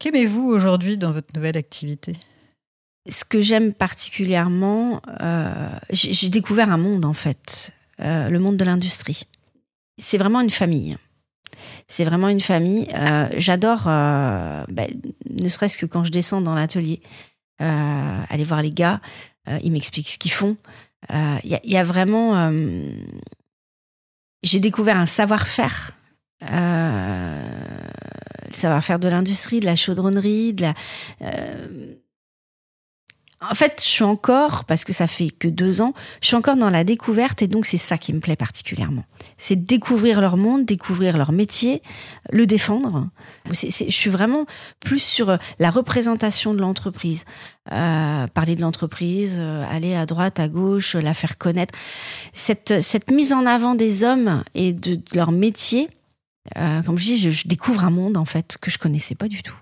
Qu'aimez-vous 0.00 0.42
aujourd'hui 0.42 0.98
dans 0.98 1.12
votre 1.12 1.32
nouvelle 1.36 1.56
activité? 1.56 2.14
Ce 3.08 3.24
que 3.24 3.40
j'aime 3.40 3.72
particulièrement, 3.72 5.00
euh, 5.20 5.68
j'ai 5.92 6.30
découvert 6.30 6.68
un 6.72 6.76
monde 6.76 7.04
en 7.04 7.12
fait, 7.12 7.70
euh, 8.00 8.28
le 8.28 8.40
monde 8.40 8.56
de 8.56 8.64
l'industrie. 8.64 9.22
C'est 9.96 10.18
vraiment 10.18 10.40
une 10.40 10.50
famille. 10.50 10.96
C'est 11.86 12.04
vraiment 12.04 12.28
une 12.28 12.40
famille. 12.40 12.88
Euh, 12.92 13.28
j'adore, 13.36 13.84
ben, 13.84 14.88
ne 15.30 15.48
serait-ce 15.48 15.78
que 15.78 15.86
quand 15.86 16.02
je 16.02 16.10
descends 16.10 16.40
dans 16.40 16.56
l'atelier, 16.56 17.02
aller 17.60 18.44
voir 18.44 18.62
les 18.62 18.72
gars, 18.72 19.00
ils 19.62 19.70
m'expliquent 19.70 20.08
ce 20.08 20.18
qu'ils 20.18 20.32
font. 20.32 20.56
Il 21.10 21.54
euh, 21.54 21.58
y, 21.64 21.76
a 21.76 21.84
vraiment. 21.84 22.36
Euh, 22.36 22.90
j'ai 24.42 24.60
découvert 24.60 24.96
un 24.96 25.06
savoir-faire. 25.06 25.92
Euh, 26.50 27.42
le 28.48 28.54
savoir-faire 28.54 28.98
de 28.98 29.08
l'industrie, 29.08 29.60
de 29.60 29.66
la 29.66 29.76
chaudronnerie, 29.76 30.54
de 30.54 30.62
la. 30.62 30.74
En 33.40 33.54
fait, 33.54 33.80
je 33.82 33.88
suis 33.88 34.04
encore, 34.04 34.64
parce 34.64 34.84
que 34.84 34.92
ça 34.92 35.06
fait 35.06 35.30
que 35.30 35.48
deux 35.48 35.82
ans, 35.82 35.92
je 36.20 36.28
suis 36.28 36.36
encore 36.36 36.56
dans 36.56 36.70
la 36.70 36.84
découverte 36.84 37.42
et 37.42 37.48
donc 37.48 37.66
c'est 37.66 37.78
ça 37.78 37.98
qui 37.98 38.12
me 38.12 38.20
plaît 38.20 38.36
particulièrement. 38.36 39.04
C'est 39.36 39.66
découvrir 39.66 40.20
leur 40.20 40.36
monde, 40.36 40.64
découvrir 40.64 41.18
leur 41.18 41.32
métier, 41.32 41.82
le 42.30 42.46
défendre. 42.46 43.08
je 43.50 43.90
suis 43.90 44.10
vraiment 44.10 44.46
plus 44.80 45.02
sur 45.02 45.38
la 45.58 45.70
représentation 45.70 46.54
de 46.54 46.60
l'entreprise. 46.60 47.24
Euh, 47.72 48.26
parler 48.28 48.56
de 48.56 48.60
l'entreprise, 48.60 49.38
euh, 49.40 49.64
aller 49.70 49.94
à 49.94 50.04
droite, 50.04 50.38
à 50.38 50.48
gauche, 50.48 50.94
la 50.94 51.14
faire 51.14 51.38
connaître. 51.38 51.74
Cette, 52.34 53.10
mise 53.10 53.32
en 53.32 53.46
avant 53.46 53.74
des 53.74 54.04
hommes 54.04 54.44
et 54.54 54.74
de, 54.74 55.00
leur 55.14 55.32
métier, 55.32 55.88
euh, 56.58 56.82
comme 56.82 56.98
je 56.98 57.04
dis, 57.04 57.16
je, 57.16 57.30
je, 57.30 57.48
découvre 57.48 57.84
un 57.84 57.90
monde 57.90 58.18
en 58.18 58.26
fait 58.26 58.58
que 58.60 58.70
je 58.70 58.78
connaissais 58.78 59.14
pas 59.14 59.28
du 59.28 59.42
tout. 59.42 59.56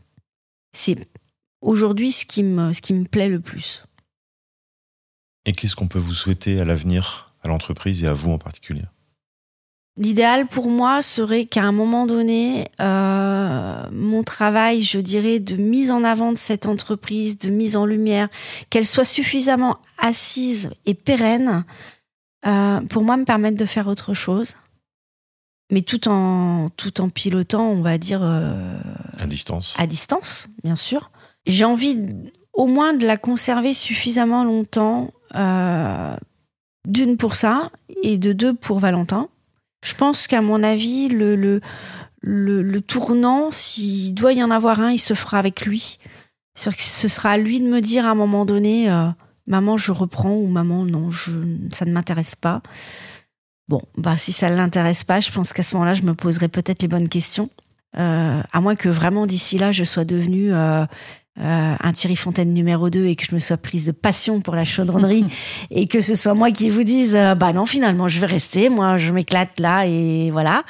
C'est 0.72 0.96
aujourd'hui 1.62 2.12
ce 2.12 2.26
qui 2.26 2.42
me, 2.42 2.72
ce 2.72 2.82
qui 2.82 2.92
me 2.92 3.04
plaît 3.04 3.28
le 3.28 3.40
plus. 3.40 3.84
Et 5.44 5.52
qu'est-ce 5.52 5.74
qu'on 5.74 5.88
peut 5.88 5.98
vous 5.98 6.14
souhaiter 6.14 6.60
à 6.60 6.64
l'avenir, 6.64 7.34
à 7.42 7.48
l'entreprise 7.48 8.02
et 8.04 8.06
à 8.06 8.12
vous 8.12 8.30
en 8.30 8.38
particulier? 8.38 8.84
L'idéal 9.98 10.46
pour 10.46 10.70
moi 10.70 11.02
serait 11.02 11.44
qu'à 11.44 11.64
un 11.64 11.72
moment 11.72 12.06
donné, 12.06 12.66
euh, 12.80 13.82
mon 13.90 14.22
travail, 14.22 14.82
je 14.82 14.98
dirais, 14.98 15.38
de 15.38 15.56
mise 15.56 15.90
en 15.90 16.02
avant 16.02 16.32
de 16.32 16.38
cette 16.38 16.64
entreprise, 16.66 17.38
de 17.38 17.50
mise 17.50 17.76
en 17.76 17.84
lumière, 17.84 18.28
qu'elle 18.70 18.86
soit 18.86 19.04
suffisamment 19.04 19.78
assise 19.98 20.70
et 20.86 20.94
pérenne 20.94 21.64
euh, 22.46 22.80
pour 22.82 23.04
moi 23.04 23.16
me 23.16 23.24
permettre 23.24 23.56
de 23.56 23.66
faire 23.66 23.86
autre 23.86 24.14
chose, 24.14 24.54
mais 25.70 25.82
tout 25.82 26.08
en 26.08 26.70
tout 26.70 27.00
en 27.00 27.08
pilotant, 27.10 27.68
on 27.68 27.82
va 27.82 27.98
dire 27.98 28.20
euh, 28.22 28.80
à 29.18 29.26
distance. 29.26 29.74
À 29.78 29.86
distance, 29.86 30.48
bien 30.64 30.74
sûr 30.74 31.10
j'ai 31.46 31.64
envie 31.64 31.98
au 32.52 32.66
moins 32.66 32.92
de 32.92 33.06
la 33.06 33.16
conserver 33.16 33.74
suffisamment 33.74 34.44
longtemps, 34.44 35.12
euh, 35.34 36.16
d'une 36.86 37.16
pour 37.16 37.34
ça 37.34 37.70
et 38.02 38.18
de 38.18 38.32
deux 38.32 38.54
pour 38.54 38.78
Valentin. 38.78 39.28
Je 39.84 39.94
pense 39.94 40.26
qu'à 40.26 40.42
mon 40.42 40.62
avis, 40.62 41.08
le, 41.08 41.34
le, 41.34 41.60
le, 42.20 42.80
tournant, 42.80 43.50
s'il 43.50 44.14
doit 44.14 44.32
y 44.32 44.42
en 44.42 44.50
avoir 44.50 44.80
un, 44.80 44.90
il 44.90 44.98
se 44.98 45.14
fera 45.14 45.38
avec 45.38 45.64
lui. 45.64 45.98
Que 46.54 46.70
ce 46.76 47.08
sera 47.08 47.30
à 47.30 47.38
lui 47.38 47.60
de 47.60 47.66
me 47.66 47.80
dire 47.80 48.06
à 48.06 48.10
un 48.10 48.14
moment 48.14 48.44
donné, 48.44 48.90
euh, 48.90 49.08
maman, 49.46 49.76
je 49.76 49.90
reprends 49.90 50.34
ou 50.34 50.46
maman, 50.48 50.84
non, 50.84 51.10
je, 51.10 51.32
ça 51.72 51.84
ne 51.84 51.92
m'intéresse 51.92 52.36
pas. 52.36 52.62
Bon, 53.68 53.80
bah 53.96 54.16
si 54.18 54.32
ça 54.32 54.50
ne 54.50 54.56
l'intéresse 54.56 55.02
pas, 55.02 55.20
je 55.20 55.32
pense 55.32 55.52
qu'à 55.52 55.62
ce 55.62 55.74
moment-là, 55.76 55.94
je 55.94 56.02
me 56.02 56.14
poserai 56.14 56.48
peut-être 56.48 56.82
les 56.82 56.88
bonnes 56.88 57.08
questions. 57.08 57.48
Euh, 57.98 58.40
à 58.52 58.60
moins 58.60 58.76
que 58.76 58.88
vraiment 58.88 59.26
d'ici 59.26 59.58
là, 59.58 59.72
je 59.72 59.84
sois 59.84 60.04
devenue 60.04 60.52
un 61.36 61.92
Thierry 61.92 62.16
Fontaine 62.16 62.52
numéro 62.52 62.90
2 62.90 63.06
et 63.06 63.16
que 63.16 63.24
je 63.24 63.34
me 63.34 63.40
sois 63.40 63.56
prise 63.56 63.86
de 63.86 63.92
passion 63.92 64.40
pour 64.40 64.54
la 64.54 64.64
chaudronnerie 64.64 65.24
et 65.70 65.86
que 65.86 66.00
ce 66.00 66.14
soit 66.14 66.34
moi 66.34 66.50
qui 66.50 66.70
vous 66.70 66.84
dise 66.84 67.16
euh, 67.16 67.34
bah 67.34 67.52
non 67.52 67.66
finalement 67.66 68.08
je 68.08 68.20
vais 68.20 68.26
rester. 68.26 68.68
Moi 68.68 68.98
je 68.98 69.12
m'éclate 69.12 69.58
là 69.58 69.86
et 69.86 70.30
voilà. 70.30 70.64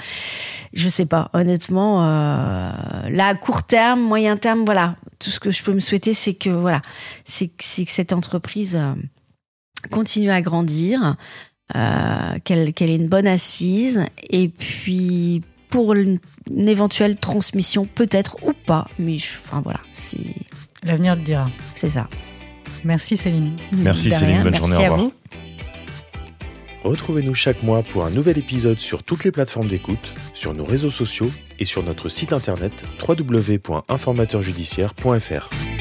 Je 0.72 0.88
sais 0.88 1.06
pas. 1.06 1.30
Honnêtement 1.34 2.04
euh, 2.04 2.72
là 3.10 3.26
à 3.26 3.34
court 3.34 3.64
terme 3.64 4.00
moyen 4.00 4.36
terme 4.36 4.64
voilà. 4.64 4.96
Tout 5.18 5.30
ce 5.30 5.40
que 5.40 5.50
je 5.50 5.62
peux 5.62 5.72
me 5.72 5.80
souhaiter 5.80 6.14
c'est 6.14 6.34
que 6.34 6.50
voilà 6.50 6.80
c'est 7.24 7.48
que 7.48 7.62
cette 7.90 8.12
entreprise 8.12 8.76
euh, 8.76 8.94
continue 9.90 10.30
à 10.30 10.40
grandir 10.40 11.16
qu'elle 12.44 12.74
qu'elle 12.74 12.90
ait 12.90 12.96
une 12.96 13.08
bonne 13.08 13.26
assise 13.26 14.04
et 14.28 14.50
puis 14.50 15.42
pour 15.72 15.94
une, 15.94 16.20
éventuelle 16.68 17.16
transmission, 17.16 17.88
peut-être 17.92 18.36
ou 18.42 18.52
pas. 18.52 18.86
Mais 19.00 19.16
enfin 19.16 19.60
voilà, 19.64 19.80
c'est. 19.92 20.36
L'avenir 20.84 21.16
le 21.16 21.22
dira. 21.22 21.50
C'est 21.74 21.90
ça. 21.90 22.08
Merci 22.84 23.16
Céline. 23.16 23.56
Merci 23.72 24.12
Céline, 24.12 24.42
bonne 24.42 24.54
journée, 24.54 24.76
au 24.76 24.80
revoir. 24.80 24.98
Vous. 24.98 25.12
Retrouvez-nous 26.84 27.34
chaque 27.34 27.62
mois 27.62 27.84
pour 27.84 28.04
un 28.04 28.10
nouvel 28.10 28.36
épisode 28.38 28.80
sur 28.80 29.04
toutes 29.04 29.24
les 29.24 29.32
plateformes 29.32 29.68
d'écoute, 29.68 30.12
sur 30.34 30.52
nos 30.52 30.64
réseaux 30.64 30.90
sociaux 30.90 31.30
et 31.58 31.64
sur 31.64 31.82
notre 31.84 32.08
site 32.08 32.32
internet 32.32 32.84
www.informateurjudiciaire.fr. 33.08 35.71